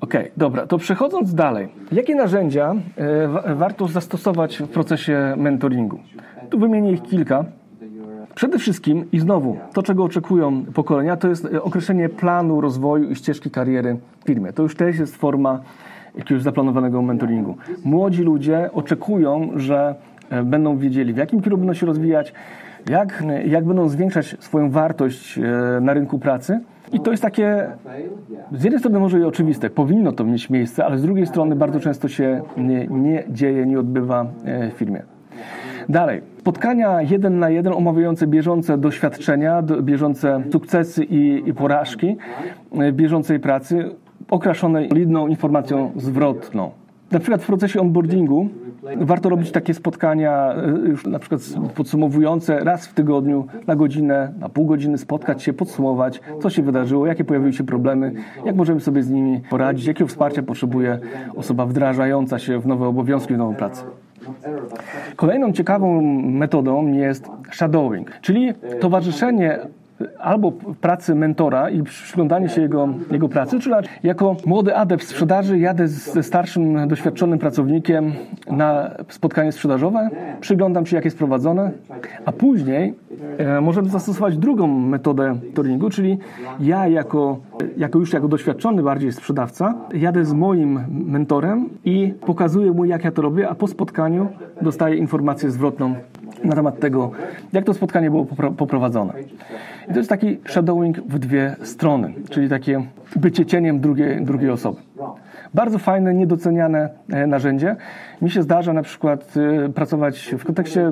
Okej, 0.02 0.22
okay, 0.22 0.32
dobra, 0.38 0.68
to 0.68 0.78
przechodząc 0.78 1.34
dalej, 1.34 1.70
jakie 1.92 2.16
narzędzia 2.16 2.76
e, 2.98 3.56
warto 3.56 3.88
zastosować 3.88 4.58
w 4.58 4.68
procesie 4.68 5.34
mentoringu? 5.38 6.00
Tu 6.50 6.60
wymienię 6.60 6.92
ich 6.92 7.04
kilka. 7.04 7.46
Przede 8.36 8.60
wszystkim 8.60 9.06
i 9.12 9.20
znowu, 9.20 9.58
to 9.74 9.84
czego 9.84 10.04
oczekują 10.04 10.66
pokolenia, 10.66 11.18
to 11.18 11.28
jest 11.28 11.46
e, 11.46 11.64
określenie 11.64 12.10
planu 12.10 12.62
rozwoju 12.62 13.10
i 13.10 13.16
ścieżki 13.16 13.52
kariery 13.52 13.98
firmie. 14.26 14.54
To 14.54 14.64
już 14.64 14.76
też 14.76 15.00
jest 15.00 15.16
forma 15.16 15.60
jakiegoś 16.18 16.44
zaplanowanego 16.44 17.02
mentoringu. 17.02 17.56
Młodzi 17.84 18.24
ludzie 18.24 18.70
oczekują, 18.74 19.50
że 19.56 19.96
e, 20.30 20.44
będą 20.44 20.78
wiedzieli, 20.78 21.14
w 21.14 21.18
jakim 21.18 21.42
kierunku 21.42 21.66
będą 21.66 21.74
się 21.74 21.86
rozwijać, 21.86 22.34
jak, 22.90 23.24
jak 23.46 23.66
będą 23.66 23.90
zwiększać 23.90 24.36
swoją 24.40 24.72
wartość 24.72 25.40
na 25.82 25.94
rynku 25.94 26.20
pracy 26.20 26.60
i 26.94 27.00
to 27.00 27.12
jest 27.12 27.24
takie, 27.24 27.68
z 28.52 28.64
jednej 28.64 28.80
strony 28.80 29.00
może 29.00 29.20
i 29.20 29.24
oczywiste, 29.24 29.70
powinno 29.70 30.12
to 30.12 30.24
mieć 30.24 30.50
miejsce, 30.50 30.86
ale 30.86 30.98
z 30.98 31.02
drugiej 31.02 31.28
strony 31.28 31.56
bardzo 31.56 31.80
często 31.80 32.08
się 32.08 32.42
nie, 32.58 32.88
nie 32.88 33.24
dzieje, 33.30 33.66
nie 33.66 33.80
odbywa 33.80 34.26
e, 34.46 34.72
w 34.72 34.74
firmie. 34.74 35.02
Dalej, 35.90 36.22
spotkania 36.40 37.02
jeden 37.02 37.40
na 37.40 37.50
jeden 37.50 37.74
omawiające 37.74 38.28
bieżące 38.28 38.78
doświadczenia, 38.78 39.62
bieżące 39.82 40.44
sukcesy 40.52 41.04
i, 41.04 41.50
i 41.50 41.54
porażki 41.54 42.18
e, 42.72 42.92
bieżącej 42.92 43.40
pracy, 43.40 43.90
okraszone 44.30 44.88
lidną 44.88 45.28
informacją 45.28 45.92
zwrotną. 45.96 46.72
Na 47.12 47.20
przykład 47.20 47.44
w 47.44 47.48
procesie 47.48 47.82
onboardingu 47.82 48.50
Warto 49.02 49.30
robić 49.30 49.52
takie 49.52 49.74
spotkania 49.74 50.56
y, 50.86 50.90
już 50.90 51.06
na 51.06 51.20
przykład 51.20 51.42
podsumowujące 51.76 52.60
raz 52.60 52.88
w 52.88 52.94
tygodniu 52.94 53.48
na 53.68 53.76
godzinę, 53.76 54.34
na 54.40 54.50
pół 54.50 54.66
godziny 54.66 54.98
spotkać 54.98 55.44
się, 55.44 55.54
podsumować, 55.54 56.22
co 56.42 56.50
się 56.50 56.64
wydarzyło, 56.64 57.08
jakie 57.08 57.24
pojawiły 57.24 57.54
się 57.54 57.64
problemy, 57.64 58.12
jak 58.46 58.56
możemy 58.56 58.80
sobie 58.80 59.04
z 59.04 59.10
nimi 59.10 59.42
poradzić, 59.50 59.86
jakiego 59.86 60.08
wsparcia 60.08 60.44
potrzebuje 60.44 61.00
osoba 61.36 61.66
wdrażająca 61.66 62.40
się 62.40 62.60
w 62.60 62.68
nowe 62.68 62.88
obowiązki, 62.88 63.34
w 63.34 63.38
nową 63.38 63.56
pracę. 63.56 63.84
Kolejną 65.16 65.52
ciekawą 65.52 66.02
metodą 66.24 66.88
jest 66.88 67.28
shadowing, 67.52 68.12
czyli 68.22 68.54
towarzyszenie 68.80 69.60
albo 70.20 70.52
pracy 70.82 71.16
mentora 71.16 71.70
i 71.70 71.84
przyglądanie 71.84 72.50
się 72.50 72.62
jego, 72.62 72.90
jego 73.12 73.30
pracy, 73.30 73.60
czyli 73.60 73.76
jako 74.04 74.36
młody 74.46 74.76
adept 74.76 75.08
sprzedaży 75.08 75.60
jadę 75.60 75.88
ze 75.88 76.24
starszym, 76.24 76.88
doświadczonym 76.88 77.40
pracownikiem 77.40 78.14
na 78.52 78.92
spotkanie 79.10 79.52
sprzedażowe, 79.52 80.10
przyglądam 80.40 80.86
się, 80.86 80.96
jak 80.96 81.06
jest 81.06 81.18
prowadzone, 81.18 81.72
a 82.26 82.32
później 82.32 82.94
e, 83.38 83.62
możemy 83.62 83.90
zastosować 83.90 84.38
drugą 84.38 84.68
metodę 84.68 85.36
touringu, 85.54 85.90
czyli 85.90 86.18
ja 86.60 86.88
jako, 86.88 87.38
jako 87.78 88.00
już 88.00 88.14
jako 88.14 88.28
doświadczony 88.28 88.84
bardziej 88.84 89.12
sprzedawca 89.12 89.76
jadę 89.94 90.26
z 90.26 90.34
moim 90.34 90.80
mentorem 90.90 91.70
i 91.86 92.14
pokazuję 92.26 92.72
mu, 92.72 92.86
jak 92.86 93.04
ja 93.04 93.12
to 93.12 93.22
robię, 93.22 93.50
a 93.50 93.56
po 93.56 93.68
spotkaniu 93.68 94.28
dostaję 94.62 94.96
informację 94.96 95.52
zwrotną 95.52 95.96
na 96.44 96.56
temat 96.56 96.80
tego, 96.80 97.12
jak 97.54 97.66
to 97.66 97.74
spotkanie 97.74 98.10
było 98.10 98.26
poprowadzone. 98.58 99.14
I 99.90 99.94
to 99.94 99.98
jest 99.98 100.10
taki 100.10 100.38
shadowing 100.46 100.98
w 100.98 101.20
dwie 101.20 101.56
strony, 101.64 102.14
czyli 102.30 102.50
takie 102.50 102.86
bycie 103.16 103.46
cieniem 103.46 103.80
drugiej, 103.80 104.26
drugiej 104.26 104.50
osoby. 104.50 104.82
Bardzo 105.54 105.80
fajne, 105.80 106.14
niedoceniane 106.14 106.90
e, 107.10 107.28
narzędzie. 107.28 107.76
Mi 108.22 108.30
się 108.30 108.44
zdarza 108.44 108.74
na 108.74 108.82
przykład 108.82 109.34
e, 109.66 109.70
pracować 109.70 110.36
w 110.38 110.46
kontekście, 110.46 110.92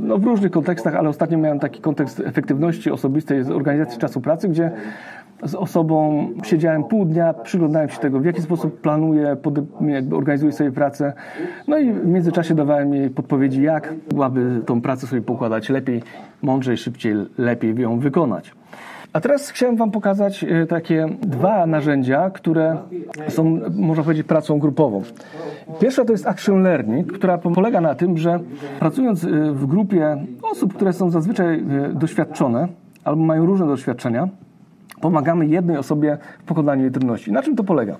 no 0.00 0.18
w 0.18 0.24
różnych 0.24 0.50
kontekstach, 0.50 0.94
ale 0.94 1.08
ostatnio 1.08 1.38
miałem 1.38 1.58
taki 1.58 1.80
kontekst 1.80 2.20
efektywności 2.20 2.90
osobistej 2.90 3.44
z 3.44 3.50
organizacji 3.50 4.00
czasu 4.00 4.20
pracy, 4.20 4.48
gdzie 4.48 4.70
z 5.42 5.54
osobą 5.54 6.28
siedziałem 6.44 6.84
pół 6.84 7.04
dnia, 7.04 7.34
przyglądałem 7.34 7.88
się 7.88 7.98
tego, 7.98 8.20
w 8.20 8.24
jaki 8.24 8.42
sposób 8.42 8.80
planuje, 8.80 9.36
jakby 9.88 10.16
organizuje 10.16 10.52
sobie 10.52 10.72
pracę. 10.72 11.12
No 11.68 11.78
i 11.78 11.92
w 11.92 12.06
międzyczasie 12.06 12.54
dawałem 12.54 12.94
jej 12.94 13.10
podpowiedzi, 13.10 13.62
jak 13.62 13.94
byłaby 14.08 14.60
tą 14.66 14.80
pracę 14.80 15.06
sobie 15.06 15.22
pokładać 15.22 15.68
lepiej, 15.68 16.02
mądrzej, 16.42 16.76
szybciej, 16.76 17.14
lepiej 17.38 17.74
ją 17.74 17.98
wykonać. 17.98 18.52
A 19.12 19.20
teraz 19.20 19.50
chciałem 19.50 19.76
Wam 19.76 19.90
pokazać 19.90 20.44
e, 20.44 20.66
takie 20.66 21.08
dwa 21.20 21.66
narzędzia, 21.66 22.30
które 22.30 22.76
są, 23.28 23.60
można 23.76 24.04
powiedzieć, 24.04 24.26
pracą 24.26 24.58
grupową. 24.58 25.02
Pierwsza 25.80 26.04
to 26.04 26.12
jest 26.12 26.26
Action 26.26 26.62
Learning, 26.62 27.12
która 27.12 27.38
polega 27.38 27.80
na 27.80 27.94
tym, 27.94 28.18
że 28.18 28.40
pracując 28.80 29.24
e, 29.24 29.28
w 29.52 29.66
grupie 29.66 30.16
osób, 30.42 30.74
które 30.74 30.92
są 30.92 31.10
zazwyczaj 31.10 31.60
e, 31.60 31.88
doświadczone 31.94 32.68
albo 33.04 33.22
mają 33.22 33.46
różne 33.46 33.66
doświadczenia, 33.66 34.28
pomagamy 35.02 35.46
jednej 35.46 35.76
osobie 35.76 36.18
w 36.38 36.44
pokonaniu 36.44 36.82
jej 36.82 36.92
trudności. 36.92 37.32
Na 37.32 37.42
czym 37.42 37.56
to 37.56 37.64
polega? 37.64 37.96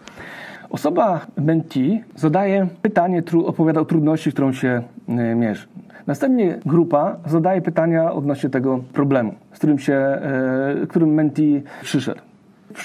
Osoba 0.71 1.27
mentee 1.37 2.01
zadaje 2.17 2.67
pytanie, 2.83 3.23
opowiada 3.45 3.81
o 3.81 3.85
trudności, 3.85 4.33
którą 4.33 4.53
się 4.53 4.83
e, 5.09 5.35
mierzy. 5.35 5.67
Następnie 6.07 6.59
grupa 6.67 7.17
zadaje 7.27 7.63
pytania 7.63 8.13
odnośnie 8.13 8.51
tego 8.51 8.79
problemu, 8.93 9.35
z 9.53 9.59
którym 9.59 9.79
się, 9.79 9.95
e, 9.95 10.87
którym 10.89 11.15
mentee 11.15 11.63
przyszedł. 11.83 12.21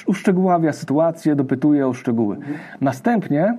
Uszczegóławia 0.07 0.73
sytuację, 0.73 1.35
dopytuje 1.35 1.87
o 1.87 1.93
szczegóły. 1.93 2.37
Następnie 2.81 3.57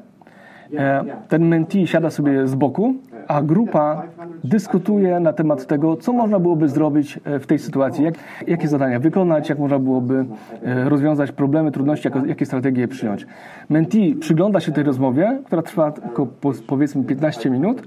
ten 1.28 1.48
mentee 1.48 1.87
siada 1.87 2.10
sobie 2.10 2.46
z 2.46 2.54
boku, 2.54 2.94
a 3.28 3.42
grupa 3.42 4.02
dyskutuje 4.44 5.20
na 5.20 5.32
temat 5.32 5.66
tego, 5.66 5.96
co 5.96 6.12
można 6.12 6.38
byłoby 6.38 6.68
zrobić 6.68 7.20
e, 7.25 7.38
w 7.38 7.46
tej 7.46 7.58
sytuacji, 7.58 8.04
jak, 8.04 8.14
jakie 8.46 8.68
zadania 8.68 9.00
wykonać, 9.00 9.48
jak 9.48 9.58
można 9.58 9.78
byłoby 9.78 10.25
e, 10.64 10.88
rozwiązać 10.88 11.32
problemy, 11.32 11.72
trudności, 11.72 12.08
jak, 12.08 12.26
jakie 12.26 12.46
strategie 12.46 12.88
przyjąć. 12.88 13.26
Mentee 13.68 14.14
przygląda 14.14 14.60
się 14.60 14.72
tej 14.72 14.84
rozmowie, 14.84 15.38
która 15.44 15.62
trwa 15.62 15.92
tylko 15.92 16.26
powiedzmy 16.66 17.04
15 17.04 17.50
minut, 17.50 17.82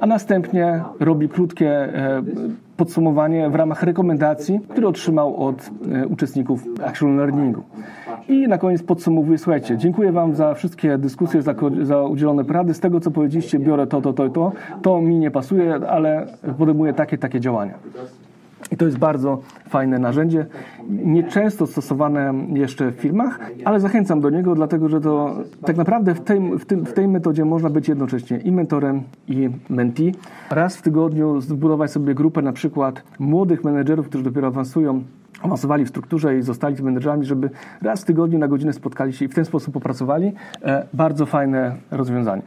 a 0.00 0.06
następnie 0.06 0.82
robi 1.00 1.28
krótkie 1.28 1.88
podsumowanie 2.76 3.50
w 3.50 3.54
ramach 3.54 3.82
rekomendacji, 3.82 4.60
które 4.68 4.88
otrzymał 4.88 5.36
od 5.36 5.70
uczestników 6.08 6.64
Action 6.84 7.16
Learningu. 7.16 7.62
I 8.28 8.48
na 8.48 8.58
koniec 8.58 8.82
podsumowuję, 8.82 9.38
słuchajcie, 9.38 9.76
dziękuję 9.78 10.12
Wam 10.12 10.34
za 10.34 10.54
wszystkie 10.54 10.98
dyskusje, 10.98 11.42
za, 11.42 11.54
za 11.82 12.02
udzielone 12.02 12.44
porady. 12.44 12.74
Z 12.74 12.80
tego, 12.80 13.00
co 13.00 13.10
powiedzieliście, 13.10 13.58
biorę 13.58 13.86
to, 13.86 14.00
to, 14.00 14.12
to, 14.12 14.28
to. 14.28 14.52
To 14.82 15.00
mi 15.00 15.18
nie 15.18 15.30
pasuje, 15.30 15.74
ale 15.74 16.26
podejmuję 16.58 16.92
takie, 16.92 17.18
takie 17.18 17.40
działania. 17.40 17.74
I 18.70 18.76
to 18.76 18.84
jest 18.84 18.98
bardzo 18.98 19.40
fajne 19.68 19.98
narzędzie, 19.98 20.46
nieczęsto 20.88 21.66
stosowane 21.66 22.34
jeszcze 22.52 22.90
w 22.90 22.94
firmach, 22.94 23.40
ale 23.64 23.80
zachęcam 23.80 24.20
do 24.20 24.30
niego, 24.30 24.54
dlatego 24.54 24.88
że 24.88 25.00
to 25.00 25.36
tak 25.66 25.76
naprawdę 25.76 26.14
w 26.14 26.20
tej, 26.20 26.58
w, 26.58 26.64
tym, 26.64 26.86
w 26.86 26.92
tej 26.92 27.08
metodzie 27.08 27.44
można 27.44 27.70
być 27.70 27.88
jednocześnie 27.88 28.38
i 28.38 28.52
mentorem, 28.52 29.02
i 29.28 29.50
mentee. 29.68 30.12
Raz 30.50 30.76
w 30.76 30.82
tygodniu 30.82 31.40
zbudować 31.40 31.90
sobie 31.90 32.14
grupę 32.14 32.42
na 32.42 32.52
przykład 32.52 33.02
młodych 33.18 33.64
menedżerów, 33.64 34.08
którzy 34.08 34.24
dopiero 34.24 34.48
awansują 34.48 35.02
awansowali 35.42 35.84
w 35.84 35.88
strukturze 35.88 36.38
i 36.38 36.42
zostali 36.42 36.82
menedżerami, 36.82 37.24
żeby 37.24 37.50
raz 37.82 38.02
w 38.02 38.04
tygodniu 38.04 38.38
na 38.38 38.48
godzinę 38.48 38.72
spotkali 38.72 39.12
się 39.12 39.24
i 39.24 39.28
w 39.28 39.34
ten 39.34 39.44
sposób 39.44 39.74
popracowali. 39.74 40.32
E, 40.62 40.86
bardzo 40.92 41.26
fajne 41.26 41.76
rozwiązanie. 41.90 42.42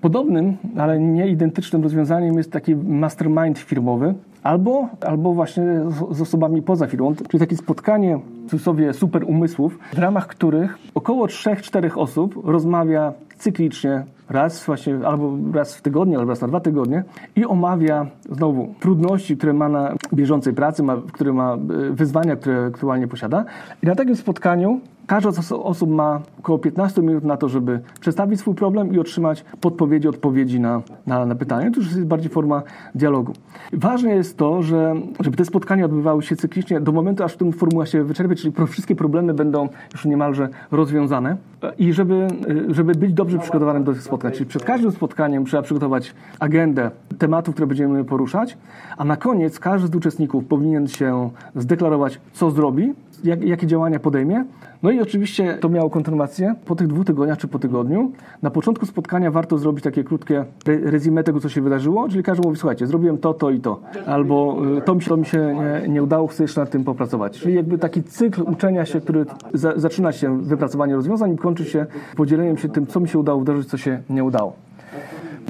Podobnym, 0.00 0.56
ale 0.78 1.00
nie 1.00 1.28
identycznym 1.28 1.82
rozwiązaniem 1.82 2.38
jest 2.38 2.52
taki 2.52 2.76
mastermind 2.76 3.58
firmowy, 3.58 4.14
albo, 4.42 4.88
albo 5.00 5.32
właśnie 5.32 5.64
z, 5.88 6.16
z 6.16 6.20
osobami 6.20 6.62
poza 6.62 6.86
firmą, 6.86 7.14
czyli 7.14 7.38
takie 7.38 7.56
spotkanie 7.56 8.18
w 8.46 8.50
cudzysłowie 8.50 8.92
super 8.92 9.24
umysłów, 9.24 9.78
w 9.92 9.98
ramach 9.98 10.26
których 10.26 10.78
około 10.94 11.26
3-4 11.26 11.90
osób 11.98 12.40
rozmawia 12.44 13.12
cyklicznie, 13.38 14.04
raz 14.32 14.64
właśnie, 14.64 14.98
albo 15.06 15.38
raz 15.52 15.76
w 15.76 15.82
tygodniu, 15.82 16.18
albo 16.18 16.30
raz 16.30 16.40
na 16.40 16.48
dwa 16.48 16.60
tygodnie 16.60 17.04
i 17.36 17.44
omawia 17.44 18.06
znowu 18.30 18.74
trudności, 18.80 19.36
które 19.36 19.52
ma 19.52 19.68
na 19.68 19.94
bieżącej 20.14 20.52
pracy, 20.52 20.82
ma, 20.82 20.96
które 21.12 21.32
ma 21.32 21.54
e, 21.54 21.58
wyzwania, 21.90 22.36
które 22.36 22.66
aktualnie 22.66 23.08
posiada. 23.08 23.44
I 23.82 23.86
na 23.86 23.94
takim 23.94 24.16
spotkaniu 24.16 24.80
Każda 25.06 25.32
z 25.32 25.52
osób 25.52 25.90
ma 25.90 26.20
około 26.38 26.58
15 26.58 27.02
minut 27.02 27.24
na 27.24 27.36
to, 27.36 27.48
żeby 27.48 27.80
przedstawić 28.00 28.40
swój 28.40 28.54
problem 28.54 28.94
i 28.94 28.98
otrzymać 28.98 29.44
podpowiedzi, 29.60 30.08
odpowiedzi 30.08 30.60
na, 30.60 30.82
na, 31.06 31.26
na 31.26 31.34
pytanie. 31.34 31.70
To 31.70 31.80
już 31.80 31.86
jest 31.86 32.04
bardziej 32.04 32.30
forma 32.30 32.62
dialogu. 32.94 33.32
Ważne 33.72 34.14
jest 34.14 34.36
to, 34.36 34.62
że, 34.62 34.94
żeby 35.20 35.36
te 35.36 35.44
spotkania 35.44 35.84
odbywały 35.84 36.22
się 36.22 36.36
cyklicznie 36.36 36.80
do 36.80 36.92
momentu, 36.92 37.24
aż 37.24 37.36
ten 37.36 37.52
formuła 37.52 37.86
się 37.86 38.04
wyczerpie, 38.04 38.34
czyli 38.34 38.54
wszystkie 38.68 38.96
problemy 38.96 39.34
będą 39.34 39.68
już 39.92 40.04
niemalże 40.04 40.48
rozwiązane 40.70 41.36
i 41.78 41.92
żeby, 41.92 42.26
żeby 42.68 42.94
być 42.94 43.12
dobrze 43.12 43.38
przygotowanym 43.38 43.84
do 43.84 43.92
tych 43.92 44.02
spotkań. 44.02 44.32
Czyli 44.32 44.46
przed 44.46 44.64
każdym 44.64 44.92
spotkaniem 44.92 45.44
trzeba 45.44 45.62
przygotować 45.62 46.14
agendę 46.38 46.90
tematów, 47.18 47.54
które 47.54 47.66
będziemy 47.66 48.04
poruszać, 48.04 48.58
a 48.96 49.04
na 49.04 49.16
koniec 49.16 49.58
każdy 49.58 49.88
z 49.88 49.94
uczestników 49.94 50.44
powinien 50.44 50.88
się 50.88 51.30
zdeklarować, 51.54 52.20
co 52.32 52.50
zrobi, 52.50 52.94
jak, 53.24 53.42
jakie 53.42 53.66
działania 53.66 53.98
podejmie. 53.98 54.44
No 54.82 54.90
i 54.90 55.00
oczywiście 55.00 55.58
to 55.60 55.68
miało 55.68 55.90
kontynuację 55.90 56.54
po 56.64 56.76
tych 56.76 56.86
dwóch 56.86 57.06
tygodniach 57.06 57.38
czy 57.38 57.48
po 57.48 57.58
tygodniu. 57.58 58.12
Na 58.42 58.50
początku 58.50 58.86
spotkania 58.86 59.30
warto 59.30 59.58
zrobić 59.58 59.84
takie 59.84 60.04
krótkie 60.04 60.44
rezumé 60.66 61.22
tego, 61.22 61.40
co 61.40 61.48
się 61.48 61.60
wydarzyło, 61.60 62.08
czyli 62.08 62.22
każdy 62.22 62.42
mówi, 62.42 62.58
słuchajcie, 62.58 62.86
zrobiłem 62.86 63.18
to, 63.18 63.34
to 63.34 63.50
i 63.50 63.60
to, 63.60 63.80
albo 64.06 64.56
y, 64.78 64.82
to 64.82 64.94
mi 64.94 65.02
się, 65.02 65.08
to 65.08 65.16
mi 65.16 65.26
się 65.26 65.56
nie, 65.82 65.88
nie 65.88 66.02
udało, 66.02 66.26
chcę 66.26 66.44
jeszcze 66.44 66.60
nad 66.60 66.70
tym 66.70 66.84
popracować. 66.84 67.38
Czyli 67.40 67.54
jakby 67.54 67.78
taki 67.78 68.02
cykl 68.02 68.42
uczenia 68.42 68.86
się, 68.86 69.00
który 69.00 69.26
za, 69.54 69.72
zaczyna 69.76 70.12
się 70.12 70.42
wypracowaniem 70.42 70.96
rozwiązań 70.96 71.34
i 71.34 71.36
kończy 71.36 71.64
się 71.64 71.86
podzieleniem 72.16 72.58
się 72.58 72.68
tym, 72.68 72.86
co 72.86 73.00
mi 73.00 73.08
się 73.08 73.18
udało 73.18 73.40
wdrożyć, 73.40 73.68
co 73.68 73.76
się 73.76 74.00
nie 74.10 74.24
udało. 74.24 74.52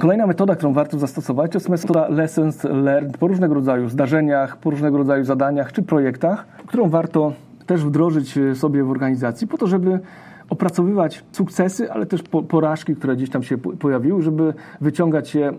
Kolejna 0.00 0.26
metoda, 0.26 0.56
którą 0.56 0.72
warto 0.72 0.98
zastosować, 0.98 1.52
to 1.52 1.56
jest 1.56 1.68
metoda 1.68 2.08
lessons 2.08 2.64
learned 2.64 3.18
po 3.18 3.26
różnego 3.26 3.54
rodzaju 3.54 3.88
zdarzeniach, 3.88 4.56
po 4.56 4.70
różnego 4.70 4.98
rodzaju 4.98 5.24
zadaniach 5.24 5.72
czy 5.72 5.82
projektach, 5.82 6.46
którą 6.66 6.88
warto 6.88 7.32
też 7.66 7.84
wdrożyć 7.84 8.38
e, 8.38 8.54
sobie 8.54 8.84
w 8.84 8.90
organizacji, 8.90 9.46
po 9.46 9.58
to, 9.58 9.66
żeby 9.66 10.00
opracowywać 10.48 11.24
sukcesy, 11.32 11.92
ale 11.92 12.06
też 12.06 12.22
porażki, 12.48 12.96
które 12.96 13.16
gdzieś 13.16 13.30
tam 13.30 13.42
się 13.42 13.58
pojawiły, 13.58 14.22
żeby 14.22 14.54
wyciągać 14.80 15.34
je 15.34 15.52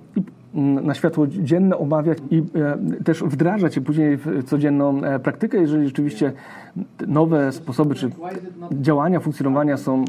na 0.84 0.94
światło 0.94 1.28
dzienne, 1.28 1.78
omawiać 1.78 2.18
i 2.32 2.38
e, 2.38 3.04
też 3.04 3.24
wdrażać 3.24 3.76
je 3.76 3.82
później 3.82 4.18
w 4.18 4.44
codzienną 4.44 5.04
e, 5.04 5.20
praktykę, 5.20 5.58
jeżeli 5.58 5.86
rzeczywiście 5.86 6.34
nowe 7.08 7.52
sposoby 7.52 7.96
czy 7.96 8.10
działania, 8.72 9.20
funkcjonowania 9.20 9.78
są 9.78 10.06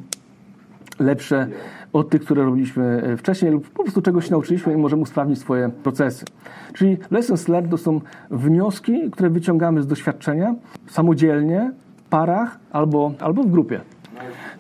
lepsze 0.99 1.49
od 1.93 2.11
tych, 2.11 2.23
które 2.23 2.45
robiliśmy 2.45 3.17
wcześniej 3.19 3.53
lub 3.53 3.69
po 3.69 3.83
prostu 3.83 4.03
czegoś 4.03 4.31
nauczyliśmy 4.31 4.73
i 4.73 4.77
możemy 4.77 5.03
usprawnić 5.03 5.39
swoje 5.39 5.69
procesy. 5.69 6.25
Czyli 6.73 6.97
lessons 7.11 7.49
learned 7.49 7.71
to 7.71 7.79
są 7.79 8.01
wnioski, 8.31 9.11
które 9.11 9.31
wyciągamy 9.31 9.83
z 9.83 9.87
doświadczenia 9.87 10.55
samodzielnie, 10.87 11.71
parach 12.15 12.59
albo, 12.73 13.13
albo 13.21 13.43
w 13.43 13.51
grupie. 13.51 13.81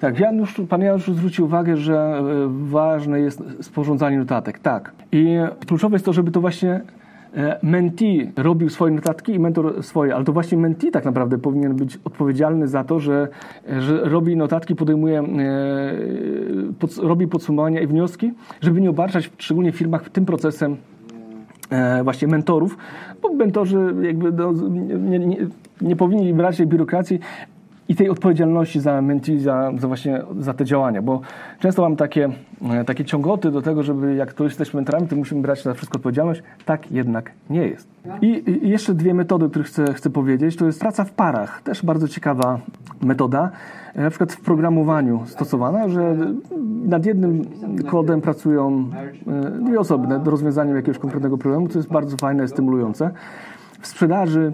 Tak, 0.01 0.21
Janusz, 0.21 0.61
pan 0.69 0.81
Janusz 0.81 1.07
zwrócił 1.07 1.45
uwagę, 1.45 1.77
że 1.77 1.97
e, 1.97 2.23
ważne 2.51 3.21
jest 3.21 3.43
sporządzanie 3.61 4.19
notatek. 4.19 4.59
Tak. 4.59 4.93
I 5.13 5.37
kluczowe 5.67 5.95
jest 5.95 6.05
to, 6.05 6.13
żeby 6.13 6.31
to 6.31 6.41
właśnie 6.41 6.81
e, 7.37 7.59
mentee 7.63 8.33
robił 8.37 8.69
swoje 8.69 8.95
notatki 8.95 9.35
i 9.35 9.39
mentor 9.39 9.83
swoje, 9.83 10.15
ale 10.15 10.25
to 10.25 10.33
właśnie 10.33 10.59
mentee 10.59 10.91
tak 10.91 11.05
naprawdę 11.05 11.39
powinien 11.39 11.77
być 11.77 11.99
odpowiedzialny 12.05 12.69
za 12.69 12.85
to, 12.85 13.01
że, 13.01 13.29
że 13.79 14.05
robi 14.05 14.37
notatki, 14.37 14.75
podejmuje, 14.75 15.21
e, 15.21 15.25
pod, 16.79 16.97
robi 16.97 17.29
podsumowania 17.29 17.81
i 17.81 17.87
wnioski, 17.87 18.33
żeby 18.61 18.81
nie 18.81 18.91
obarczać 18.91 19.31
szczególnie 19.39 19.73
w 19.73 19.77
firmach 19.77 20.09
tym 20.09 20.27
procesem 20.27 20.77
właśnie 22.05 22.29
mentorów, 22.29 22.79
bo 23.23 23.33
mentorzy 23.33 23.95
jakby 24.03 24.33
no, 24.33 24.53
nie, 24.97 25.19
nie, 25.19 25.37
nie 25.81 25.97
powinni 25.97 26.35
brać 26.35 26.57
tej 26.57 26.67
biurokracji 26.67 27.21
i 27.89 27.95
tej 27.95 28.11
odpowiedzialności 28.11 28.81
za 28.81 29.03
mentee, 29.03 29.41
za, 29.41 29.73
za, 29.79 29.89
właśnie 29.89 30.23
za 30.39 30.55
te 30.55 30.65
działania, 30.65 31.03
bo 31.03 31.21
często 31.61 31.83
mam 31.83 31.97
takie, 31.97 32.29
e, 32.71 32.85
takie 32.85 33.05
ciągoty 33.05 33.51
do 33.51 33.63
tego, 33.63 33.83
żeby 33.83 34.15
jak 34.15 34.33
to 34.33 34.45
jesteśmy 34.45 34.79
mentorami, 34.79 35.09
to 35.09 35.17
musimy 35.17 35.43
brać 35.43 35.63
za 35.63 35.75
wszystko 35.75 35.97
odpowiedzialność. 35.97 36.43
Tak 36.65 36.93
jednak 36.93 37.31
nie 37.51 37.69
jest. 37.69 37.89
I, 38.23 38.51
I, 38.51 38.69
jeszcze 38.71 38.95
dwie 38.95 39.15
metody, 39.15 39.45
o 39.45 39.51
których 39.51 39.67
chcę, 39.67 39.95
chcę 39.95 40.11
powiedzieć, 40.11 40.57
to 40.57 40.67
jest 40.67 40.81
praca 40.81 41.05
w 41.05 41.13
parach. 41.13 41.63
Też 41.63 41.85
bardzo 41.85 42.09
ciekawa 42.09 42.61
metoda. 43.03 43.51
E, 43.95 44.03
na 44.03 44.11
przykład 44.11 44.33
w 44.33 44.41
programowaniu 44.41 45.23
stosowana, 45.27 45.89
że 45.89 46.17
nad 46.85 47.07
jednym 47.07 47.45
kodem 47.87 48.21
pracują 48.21 48.91
e, 49.27 49.51
dwie 49.51 49.81
osoby 49.81 50.09
nad 50.09 50.29
rozwiązaniem 50.29 50.77
jakiegoś 50.77 50.99
konkretnego 50.99 51.39
problemu, 51.39 51.69
co 51.69 51.79
jest 51.79 51.93
bardzo 51.93 52.17
fajne, 52.17 52.49
stymulujące. 52.49 53.11
W 53.81 53.87
sprzedaży 53.87 54.53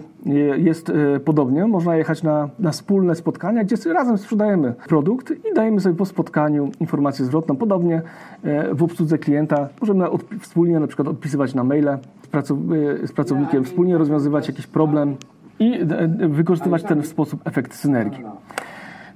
jest 0.57 0.89
e, 0.89 1.19
podobnie. 1.19 1.67
Można 1.67 1.95
jechać 1.95 2.23
na, 2.23 2.49
na 2.59 2.71
wspólne 2.71 3.15
spotkania, 3.15 3.63
gdzie 3.63 3.93
razem 3.93 4.17
sprzedajemy 4.17 4.73
produkt 4.87 5.31
i 5.31 5.53
dajemy 5.55 5.79
sobie 5.79 5.95
po 5.95 6.05
spotkaniu 6.05 6.71
informację 6.79 7.25
zwrotną. 7.25 7.55
Podobnie 7.55 8.01
w 8.73 8.83
obsłudze 8.83 9.17
klienta 9.17 9.69
możemy 9.81 10.09
od, 10.09 10.23
wspólnie 10.39 10.79
na 10.79 10.87
przykład 10.87 11.07
odpisywać 11.07 11.55
na 11.55 11.63
maile 11.63 11.97
z, 12.23 12.27
pracow, 12.27 12.57
z 13.03 13.11
pracownikiem, 13.11 13.63
wspólnie 13.63 13.97
rozwiązywać 13.97 14.47
jakiś 14.47 14.67
problem 14.67 15.15
i 15.61 15.79
wykorzystywać 16.29 16.83
ten 16.83 17.01
w 17.01 17.07
sposób 17.07 17.47
efekt 17.47 17.75
synergii. 17.75 18.23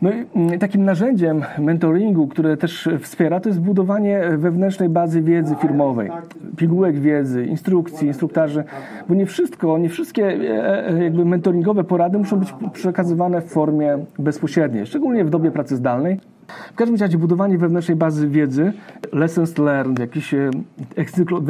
No 0.02 0.12
i 0.12 0.26
mm, 0.36 0.60
takim 0.60 0.86
narzędziem 0.86 1.44
mentoringu, 1.60 2.28
które 2.28 2.58
też 2.58 2.90
wspiera, 3.00 3.40
to 3.40 3.50
jest 3.50 3.62
budowanie 3.62 4.22
wewnętrznej 4.38 4.90
bazy 4.90 5.22
wiedzy 5.22 5.56
firmowej, 5.56 6.10
pigułek 6.58 7.00
wiedzy, 7.00 7.46
instrukcji, 7.46 8.08
instruktarzy, 8.08 8.64
bo 9.10 9.16
nie 9.16 9.26
wszystko, 9.26 9.78
nie 9.78 9.90
wszystkie 9.90 10.28
e, 10.28 10.88
e, 10.90 11.04
jakby 11.04 11.26
mentoringowe 11.26 11.84
porady 11.84 12.18
muszą 12.18 12.40
być 12.40 12.54
przekazywane 12.74 13.42
w 13.42 13.46
formie 13.46 13.98
bezpośredniej, 14.20 14.86
szczególnie 14.86 15.26
w 15.26 15.30
dobie 15.30 15.52
pracy 15.52 15.76
zdalnej. 15.76 16.20
W 16.48 16.76
każdym 16.76 16.98
razie 16.98 17.18
budowanie 17.18 17.58
wewnętrznej 17.58 17.98
bazy 17.98 18.30
wiedzy, 18.30 18.74
lessons 19.14 19.58
learned, 19.58 20.00
jakiejś 20.00 20.34
e, 20.34 20.50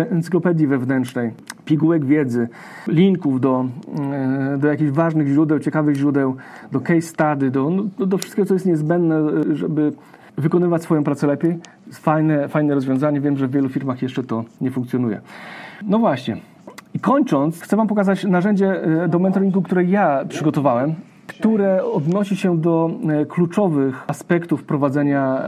encyklopedii 0.10 0.68
wewnętrznej, 0.68 1.32
pigułek 1.66 2.06
wiedzy, 2.06 2.48
linków 2.88 3.42
do, 3.42 3.66
e, 4.14 4.58
do 4.58 4.68
jakichś 4.68 4.92
ważnych 4.92 5.28
źródeł, 5.28 5.60
ciekawych 5.60 5.96
źródeł, 5.96 6.36
do 6.72 6.80
case 6.80 7.02
study, 7.02 7.52
do, 7.52 7.70
no, 7.70 8.06
do 8.06 8.18
wszystkiego, 8.18 8.46
co 8.46 8.54
jest 8.54 8.66
niezbędne, 8.66 9.16
e, 9.16 9.56
żeby 9.56 9.94
wykonywać 10.38 10.84
swoją 10.84 11.04
pracę 11.04 11.28
lepiej. 11.28 11.60
Fajne, 11.92 12.50
fajne 12.50 12.76
rozwiązanie. 12.76 13.22
Wiem, 13.22 13.38
że 13.38 13.48
w 13.48 13.52
wielu 13.52 13.70
firmach 13.70 14.02
jeszcze 14.02 14.24
to 14.24 14.44
nie 14.62 14.72
funkcjonuje. 14.72 15.22
No 15.88 16.00
właśnie. 16.00 16.38
I 16.94 17.00
kończąc, 17.00 17.62
chcę 17.62 17.76
Wam 17.76 17.88
pokazać 17.88 18.24
narzędzie 18.24 18.82
do 19.10 19.20
mentoringu, 19.20 19.62
które 19.62 19.84
ja 19.84 20.26
przygotowałem 20.30 20.96
które 21.28 21.86
odnosi 21.86 22.36
się 22.36 22.58
do 22.58 22.92
e, 23.10 23.26
kluczowych 23.26 24.04
aspektów 24.08 24.64
prowadzenia 24.64 25.48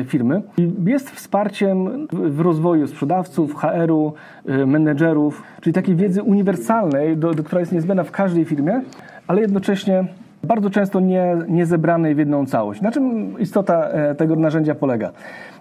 e, 0.00 0.04
firmy. 0.04 0.42
Jest 0.86 1.10
wsparciem 1.10 2.08
w 2.12 2.40
rozwoju 2.40 2.86
sprzedawców, 2.86 3.54
HR-u, 3.54 4.12
e, 4.46 4.66
menedżerów, 4.66 5.42
czyli 5.60 5.74
takiej 5.74 5.96
wiedzy 5.96 6.22
uniwersalnej, 6.22 7.16
do, 7.16 7.34
do, 7.34 7.42
która 7.44 7.60
jest 7.60 7.72
niezbędna 7.72 8.04
w 8.04 8.10
każdej 8.10 8.44
firmie, 8.44 8.82
ale 9.26 9.40
jednocześnie 9.40 10.04
bardzo 10.46 10.70
często 10.70 11.00
nie, 11.00 11.36
nie 11.48 11.66
zebranej 11.66 12.14
w 12.14 12.18
jedną 12.18 12.46
całość. 12.46 12.80
Na 12.80 12.92
czym 12.92 13.38
istota 13.38 13.88
tego 14.16 14.36
narzędzia 14.36 14.74
polega? 14.74 15.12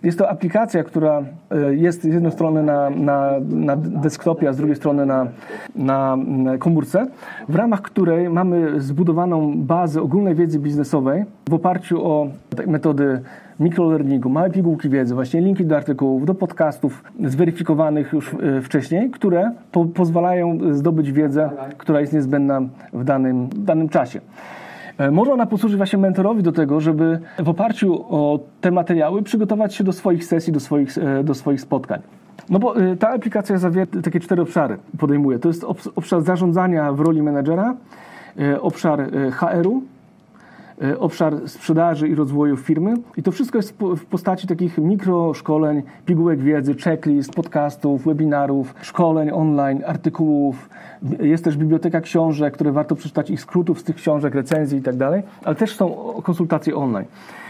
Jest 0.04 0.18
to 0.18 0.30
aplikacja, 0.30 0.84
która 0.84 1.24
e, 1.52 1.76
jest 1.76 2.02
z 2.02 2.14
jednej 2.14 2.32
strony 2.32 2.64
na, 2.64 2.90
na, 2.90 3.32
na 3.50 3.76
desktopie, 3.76 4.50
a 4.50 4.54
z 4.54 4.58
drugiej 4.58 4.76
strony 4.76 5.06
na, 5.06 5.28
na 5.76 6.18
komórce, 6.60 7.08
w 7.50 7.56
ramach 7.56 7.82
której 7.82 8.30
mamy 8.30 8.82
zbudowaną 8.82 9.54
bazę 9.58 10.02
ogólnej 10.02 10.36
wiedzy 10.36 10.60
biznesowej 10.60 11.26
w 11.50 11.54
oparciu 11.54 12.06
o 12.06 12.28
metody 12.68 13.22
mikrolearningu, 13.60 14.30
małe 14.30 14.50
pigułki 14.50 14.90
wiedzy, 14.90 15.16
właśnie 15.16 15.42
linki 15.42 15.66
do 15.66 15.78
artykułów, 15.78 16.26
do 16.26 16.34
podcastów 16.34 17.04
zweryfikowanych 17.26 18.14
już 18.14 18.34
e, 18.34 18.62
wcześniej, 18.62 19.10
które 19.10 19.52
po, 19.72 19.86
pozwalają 19.86 20.74
zdobyć 20.74 21.12
wiedzę, 21.12 21.50
która 21.78 22.02
jest 22.02 22.14
niezbędna 22.14 22.62
w 22.94 23.04
danym, 23.04 23.48
w 23.48 23.64
danym 23.64 23.90
czasie. 23.90 24.22
E, 24.98 25.12
może 25.12 25.34
ona 25.34 25.46
posłużyć 25.46 25.78
właśnie 25.78 26.00
mentorowi 26.00 26.44
do 26.44 26.52
tego, 26.52 26.82
żeby 26.82 27.20
w 27.40 27.50
oparciu 27.50 28.06
o 28.10 28.40
te 28.62 28.72
materiały 28.72 29.24
przygotować 29.24 29.76
się 29.76 29.84
do 29.84 29.94
swoich 29.94 30.26
sesji, 30.26 30.54
do 30.54 30.60
swoich, 30.60 30.98
e, 30.98 31.24
do 31.24 31.34
swoich 31.34 31.62
spotkań. 31.62 32.02
No 32.50 32.60
bo 32.60 32.82
e, 32.82 32.96
ta 32.96 33.10
aplikacja 33.10 33.58
zawiera 33.58 33.88
takie 34.04 34.20
cztery 34.20 34.42
obszary, 34.42 34.78
podejmuje. 34.98 35.40
To 35.40 35.48
jest 35.48 35.66
obszar 35.96 36.22
zarządzania 36.22 36.94
w 36.94 37.00
roli 37.00 37.22
menedżera, 37.22 37.76
obszar 38.62 39.12
HR-u, 39.32 39.84
obszar 41.00 41.50
sprzedaży 41.50 42.08
i 42.08 42.16
rozwoju 42.16 42.58
firmy. 42.58 42.94
I 43.18 43.24
to 43.24 43.32
wszystko 43.32 43.58
jest 43.58 43.78
w 43.98 44.06
postaci 44.06 44.48
takich 44.48 44.78
mikroszkoleń, 44.78 45.84
pigułek 46.06 46.40
wiedzy, 46.40 46.76
checklist, 46.76 47.34
podcastów, 47.34 48.06
webinarów, 48.06 48.76
szkoleń 48.82 49.30
online, 49.34 49.84
artykułów. 49.86 50.70
Jest 51.20 51.44
też 51.44 51.58
biblioteka 51.58 52.02
książek, 52.02 52.54
które 52.54 52.72
warto 52.72 52.96
przeczytać 52.96 53.30
ich 53.30 53.42
skrótów 53.42 53.80
z 53.80 53.84
tych 53.84 53.96
książek, 53.96 54.36
recenzji 54.36 54.80
i 54.80 54.82
tak 54.82 54.96
ale 55.44 55.56
też 55.56 55.76
są 55.76 55.96
konsultacje 56.24 56.76
online. 56.76 57.06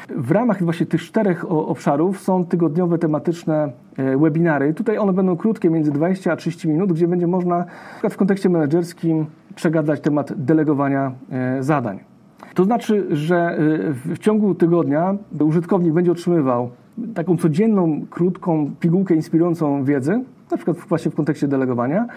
W 0.10 0.32
ramach 0.32 0.64
właśnie 0.64 0.86
tych 0.86 1.02
czterech 1.02 1.52
obszarów 1.52 2.20
są 2.20 2.46
tygodniowe 2.46 2.98
tematyczne 2.98 3.72
e, 3.98 4.18
webinary. 4.18 4.74
Tutaj 4.74 4.98
one 4.98 5.14
będą 5.14 5.38
krótkie, 5.38 5.70
między 5.70 5.92
20 5.92 6.32
a 6.32 6.36
30 6.36 6.68
minut, 6.68 6.94
gdzie 6.94 7.08
będzie 7.08 7.28
można 7.28 7.58
na 7.58 7.66
przykład 7.92 8.14
w 8.14 8.18
kontekście 8.18 8.50
menedżerskim 8.50 9.26
przegadać 9.56 10.02
temat 10.02 10.34
delegowania 10.36 11.12
e, 11.32 11.64
zadań. 11.64 12.15
To 12.54 12.64
znaczy, 12.64 13.08
że 13.12 13.60
y, 13.60 14.16
w 14.16 14.20
ciągu 14.20 14.56
tygodnia 14.56 15.16
użytkownik 15.40 15.94
będzie 15.94 16.12
otrzymywał 16.12 16.70
taką 17.16 17.38
codzienną, 17.38 18.06
krótką 18.10 18.72
pigułkę 18.80 19.16
inspirującą 19.16 19.84
wiedzzy, 19.84 20.24
na 20.52 20.58
przykład 20.58 20.78
właśnie 20.78 21.12
w 21.12 21.16
kontekście 21.16 21.48
delegowania. 21.48 22.08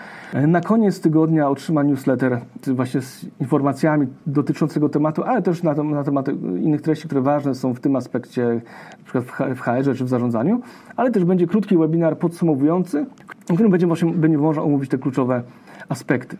Na 0.47 0.61
koniec 0.61 1.01
tygodnia 1.01 1.49
otrzyma 1.49 1.83
newsletter 1.83 2.41
właśnie 2.67 3.01
z 3.01 3.27
informacjami 3.41 4.07
dotyczącego 4.27 4.89
tematu, 4.89 5.23
ale 5.23 5.43
też 5.43 5.63
na, 5.63 5.75
na 5.75 6.05
temat 6.05 6.29
innych 6.61 6.83
treści, 6.83 7.07
które 7.07 7.21
ważne 7.21 7.55
są 7.55 7.75
w 7.75 7.81
tym 7.81 7.97
aspekcie, 7.97 8.61
na 8.99 9.05
przykład 9.05 9.25
w 9.57 9.61
HR 9.61 9.97
czy 9.97 10.05
w 10.05 10.09
zarządzaniu, 10.09 10.61
ale 10.97 11.11
też 11.11 11.25
będzie 11.25 11.47
krótki 11.47 11.79
webinar 11.79 12.19
podsumowujący, 12.19 13.07
w 13.49 13.55
którym 13.55 13.71
będzie, 13.71 13.87
właśnie, 13.87 14.13
będzie 14.13 14.39
można 14.39 14.63
omówić 14.63 14.91
te 14.91 14.99
kluczowe 14.99 15.43
aspekty. 15.89 16.37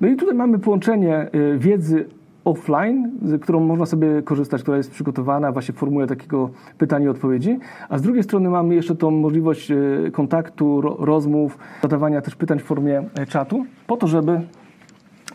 No 0.00 0.08
i 0.08 0.16
tutaj 0.16 0.34
mamy 0.34 0.58
połączenie 0.58 1.28
y, 1.34 1.58
wiedzy 1.58 2.08
offline, 2.44 3.10
z 3.22 3.42
którą 3.42 3.60
można 3.60 3.86
sobie 3.86 4.22
korzystać, 4.22 4.62
która 4.62 4.76
jest 4.76 4.90
przygotowana 4.90 5.52
właśnie 5.52 5.74
w 5.74 5.78
formule 5.78 6.06
takiego 6.06 6.50
pytań 6.78 7.02
i 7.02 7.08
odpowiedzi, 7.08 7.58
a 7.88 7.98
z 7.98 8.02
drugiej 8.02 8.22
strony 8.22 8.50
mamy 8.50 8.74
jeszcze 8.74 8.96
tą 8.96 9.10
możliwość 9.10 9.70
e, 9.70 9.76
kontaktu, 10.12 10.80
rozmów, 10.80 11.58
zadawania 11.82 12.20
też 12.20 12.34
pytań 12.34 12.58
w 12.58 12.62
formie 12.62 13.04
e, 13.14 13.26
czatu, 13.26 13.66
po 13.86 13.96
to, 13.96 14.06
żeby 14.06 14.40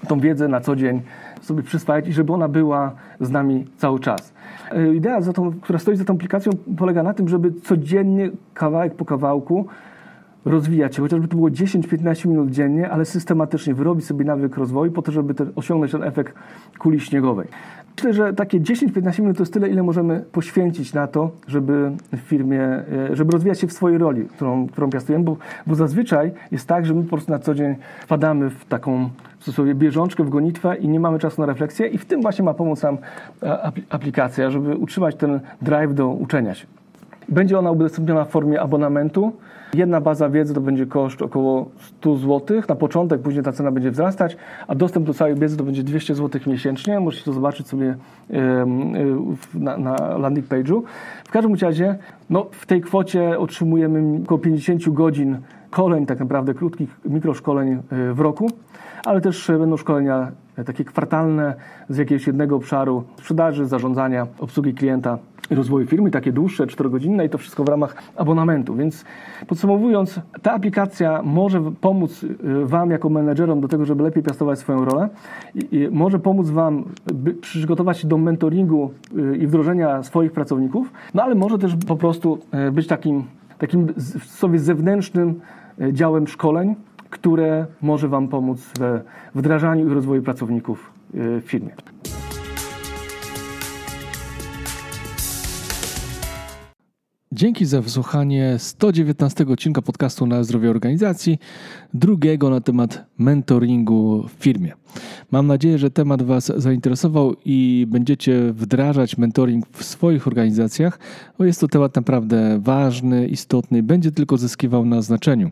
tą 0.07 0.19
wiedzę 0.19 0.47
na 0.47 0.61
co 0.61 0.75
dzień 0.75 1.01
sobie 1.41 1.63
przyswajać 1.63 2.07
i 2.07 2.13
żeby 2.13 2.33
ona 2.33 2.47
była 2.47 2.91
z 3.19 3.31
nami 3.31 3.65
cały 3.77 3.99
czas. 3.99 4.33
E, 4.71 4.93
idea, 4.93 5.21
tą, 5.21 5.51
która 5.61 5.79
stoi 5.79 5.95
za 5.95 6.05
tą 6.05 6.13
aplikacją, 6.13 6.51
polega 6.77 7.03
na 7.03 7.13
tym, 7.13 7.27
żeby 7.27 7.53
codziennie, 7.61 8.29
kawałek 8.53 8.95
po 8.95 9.05
kawałku, 9.05 9.65
rozwijać 10.49 10.95
się, 10.95 11.01
chociażby 11.01 11.27
to 11.27 11.35
było 11.35 11.49
10-15 11.49 12.27
minut 12.27 12.49
dziennie, 12.49 12.89
ale 12.89 13.05
systematycznie 13.05 13.73
wyrobić 13.73 14.05
sobie 14.05 14.25
nawyk 14.25 14.57
rozwoju 14.57 14.91
po 14.91 15.01
to, 15.01 15.11
żeby 15.11 15.33
osiągnąć 15.55 15.91
ten 15.91 16.03
efekt 16.03 16.33
kuli 16.79 16.99
śniegowej. 16.99 17.47
Myślę, 17.97 18.13
że 18.13 18.33
takie 18.33 18.61
10-15 18.61 19.21
minut 19.21 19.37
to 19.37 19.43
jest 19.43 19.53
tyle, 19.53 19.69
ile 19.69 19.83
możemy 19.83 20.25
poświęcić 20.31 20.93
na 20.93 21.07
to, 21.07 21.31
żeby 21.47 21.91
w 22.11 22.17
firmie, 22.17 22.61
e, 22.61 22.85
żeby 23.11 23.31
rozwijać 23.31 23.59
się 23.59 23.67
w 23.67 23.73
swojej 23.73 23.97
roli, 23.97 24.25
którą, 24.25 24.67
którą 24.67 24.89
piastujemy, 24.89 25.25
bo, 25.25 25.37
bo 25.67 25.75
zazwyczaj 25.75 26.31
jest 26.51 26.67
tak, 26.67 26.85
że 26.85 26.93
my 26.93 27.03
po 27.03 27.09
prostu 27.09 27.31
na 27.31 27.39
co 27.39 27.55
dzień 27.55 27.75
wpadamy 28.01 28.49
w 28.49 28.65
taką 28.65 29.09
w 29.39 29.43
cudzysłowie 29.43 29.75
bieżączkę, 29.75 30.23
w 30.23 30.29
gonitwę 30.29 30.75
i 30.75 30.87
nie 30.87 30.99
mamy 30.99 31.19
czasu 31.19 31.41
na 31.41 31.47
refleksję 31.47 31.87
i 31.87 31.97
w 31.97 32.05
tym 32.05 32.21
właśnie 32.21 32.45
ma 32.45 32.53
pomóc 32.53 32.83
nam 32.83 32.97
e, 33.43 33.71
aplikacja, 33.89 34.51
żeby 34.51 34.75
utrzymać 34.75 35.15
ten 35.15 35.39
drive 35.61 35.93
do 35.93 36.07
uczenia 36.07 36.53
się. 36.53 36.67
Będzie 37.29 37.59
ona 37.59 37.71
udostępniona 37.71 38.25
w 38.25 38.29
formie 38.29 38.61
abonamentu. 38.61 39.31
Jedna 39.73 40.01
baza 40.01 40.29
wiedzy 40.29 40.53
to 40.53 40.61
będzie 40.61 40.85
koszt 40.85 41.21
około 41.21 41.69
100 41.79 42.15
zł 42.15 42.61
na 42.69 42.75
początek, 42.75 43.21
później 43.21 43.43
ta 43.43 43.51
cena 43.51 43.71
będzie 43.71 43.91
wzrastać, 43.91 44.37
a 44.67 44.75
dostęp 44.75 45.05
do 45.05 45.13
całej 45.13 45.35
wiedzy 45.35 45.57
to 45.57 45.63
będzie 45.63 45.83
200 45.83 46.15
zł 46.15 46.41
miesięcznie. 46.47 46.99
Możecie 46.99 47.25
to 47.25 47.33
zobaczyć 47.33 47.67
sobie 47.67 47.95
na, 49.53 49.77
na 49.77 50.17
landing 50.17 50.47
page'u. 50.47 50.81
W 51.25 51.31
każdym 51.31 51.55
razie 51.55 51.95
no, 52.29 52.47
w 52.51 52.65
tej 52.65 52.81
kwocie 52.81 53.39
otrzymujemy 53.39 54.19
około 54.23 54.39
50 54.39 54.89
godzin 54.89 55.37
szkoleń, 55.77 56.05
tak 56.05 56.19
naprawdę 56.19 56.53
krótkich 56.53 56.89
mikroszkoleń 57.05 57.71
e, 57.71 58.13
w 58.13 58.19
roku, 58.19 58.49
ale 59.07 59.21
też 59.21 59.51
będą 59.59 59.77
szkolenia 59.77 60.31
e, 60.55 60.63
takie 60.63 60.83
kwartalne 60.83 61.55
z 61.89 61.97
jakiegoś 61.97 62.27
jednego 62.27 62.55
obszaru 62.55 63.03
sprzedaży, 63.17 63.65
zarządzania, 63.65 64.27
obsługi 64.39 64.73
klienta 64.73 65.17
rozwoju 65.49 65.87
firmy, 65.87 66.11
takie 66.11 66.31
dłuższe, 66.31 66.67
czterogodzinne 66.67 67.25
i 67.25 67.29
to 67.29 67.37
wszystko 67.37 67.63
w 67.63 67.67
ramach 67.67 67.95
abonamentu. 68.15 68.75
Więc 68.75 69.05
podsumowując, 69.47 70.19
ta 70.41 70.53
aplikacja 70.53 71.21
może 71.23 71.61
pomóc 71.81 72.23
y, 72.23 72.29
Wam 72.65 72.91
jako 72.91 73.09
menedżerom 73.09 73.61
do 73.61 73.67
tego, 73.67 73.85
żeby 73.85 74.03
lepiej 74.03 74.23
piastować 74.23 74.59
swoją 74.59 74.85
rolę 74.85 75.09
i 75.55 75.89
może 75.91 76.19
pomóc 76.19 76.49
Wam 76.49 76.83
przygotować 77.41 77.97
się 77.97 78.07
do 78.07 78.17
mentoringu 78.17 78.91
y, 79.17 79.37
i 79.37 79.47
wdrożenia 79.47 80.03
swoich 80.03 80.31
pracowników, 80.31 80.91
no 81.13 81.23
ale 81.23 81.35
może 81.35 81.57
też 81.57 81.75
po 81.87 81.95
prostu 81.95 82.39
y, 82.67 82.71
być 82.71 82.87
takim, 82.87 83.23
takim 83.57 83.87
sobie 84.19 84.59
zewnętrznym 84.59 85.39
działem 85.91 86.27
szkoleń, 86.27 86.75
które 87.09 87.65
może 87.81 88.07
Wam 88.07 88.27
pomóc 88.27 88.71
we 88.79 89.01
wdrażaniu 89.35 89.91
i 89.91 89.93
rozwoju 89.93 90.21
pracowników 90.21 90.91
w 91.13 91.41
firmie. 91.45 91.71
Dzięki 97.31 97.65
za 97.65 97.81
wysłuchanie 97.81 98.55
119 98.57 99.45
odcinka 99.47 99.81
podcastu 99.81 100.27
na 100.27 100.43
zdrowie 100.43 100.69
organizacji, 100.69 101.39
drugiego 101.93 102.49
na 102.49 102.61
temat 102.61 103.05
mentoringu 103.17 104.27
w 104.27 104.43
firmie. 104.43 104.73
Mam 105.31 105.47
nadzieję, 105.47 105.77
że 105.77 105.91
temat 105.91 106.23
Was 106.23 106.51
zainteresował 106.55 107.35
i 107.45 107.85
będziecie 107.89 108.53
wdrażać 108.53 109.17
mentoring 109.17 109.65
w 109.71 109.83
swoich 109.83 110.27
organizacjach, 110.27 110.99
bo 111.37 111.45
jest 111.45 111.61
to 111.61 111.67
temat 111.67 111.95
naprawdę 111.95 112.59
ważny, 112.59 113.27
istotny, 113.27 113.83
będzie 113.83 114.11
tylko 114.11 114.37
zyskiwał 114.37 114.85
na 114.85 115.01
znaczeniu. 115.01 115.51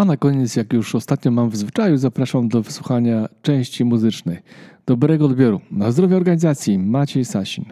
A 0.00 0.04
na 0.04 0.16
koniec, 0.16 0.56
jak 0.56 0.72
już 0.72 0.94
ostatnio 0.94 1.30
mam 1.30 1.50
w 1.50 1.56
zwyczaju, 1.56 1.96
zapraszam 1.96 2.48
do 2.48 2.62
wysłuchania 2.62 3.28
części 3.42 3.84
muzycznej. 3.84 4.38
Dobrego 4.86 5.24
odbioru. 5.24 5.60
Na 5.70 5.92
zdrowie 5.92 6.16
organizacji. 6.16 6.78
Maciej 6.78 7.24
Sasin. 7.24 7.64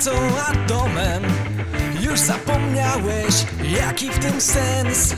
Pracą 0.00 0.18
a 0.48 0.68
domem. 0.68 1.22
Już 2.00 2.20
zapomniałeś, 2.20 3.34
jaki 3.80 4.10
w 4.10 4.18
tym 4.18 4.40
sens. 4.40 5.16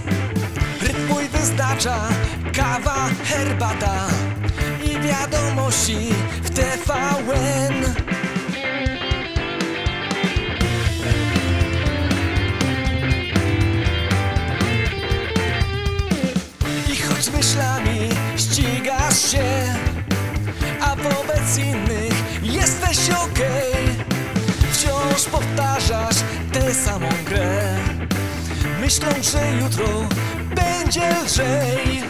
Rytm 0.80 1.08
mój 1.08 1.28
wyznacza 1.28 2.08
kawa, 2.52 3.08
herbata 3.24 4.06
I 4.84 5.00
wiadomości 5.00 5.96
w 6.42 6.50
TVN 6.50 8.01
powtarzasz 25.42 26.16
tę 26.52 26.74
samą 26.74 27.08
grę. 27.26 27.76
Myślą, 28.80 29.08
że 29.22 29.56
jutro 29.60 29.86
będzie 30.54 31.22
lżej 31.24 32.02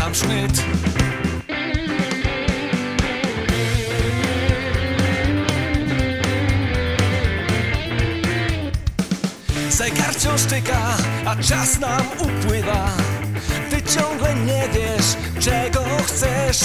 sam 0.00 0.14
sznyt. 0.14 0.62
Zegar 9.70 10.14
wciąż 10.14 10.42
tyka, 10.42 10.96
a 11.26 11.36
czas 11.36 11.78
nam 11.80 12.02
upływa. 12.18 12.86
Ty 13.70 13.82
ciągle 13.82 14.34
nie 14.34 14.68
wiesz, 14.74 15.16
czego 15.40 15.84
chcesz. 16.06 16.60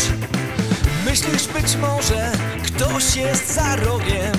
Myślisz 1.05 1.47
być 1.47 1.75
może, 1.75 2.31
ktoś 2.63 3.15
jest 3.15 3.53
za 3.55 3.75
rogiem. 3.75 4.33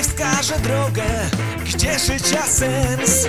I 0.00 0.02
wskaże 0.02 0.58
drogę, 0.58 1.04
gdzie 1.64 1.98
życia 1.98 2.42
sens 2.42 3.28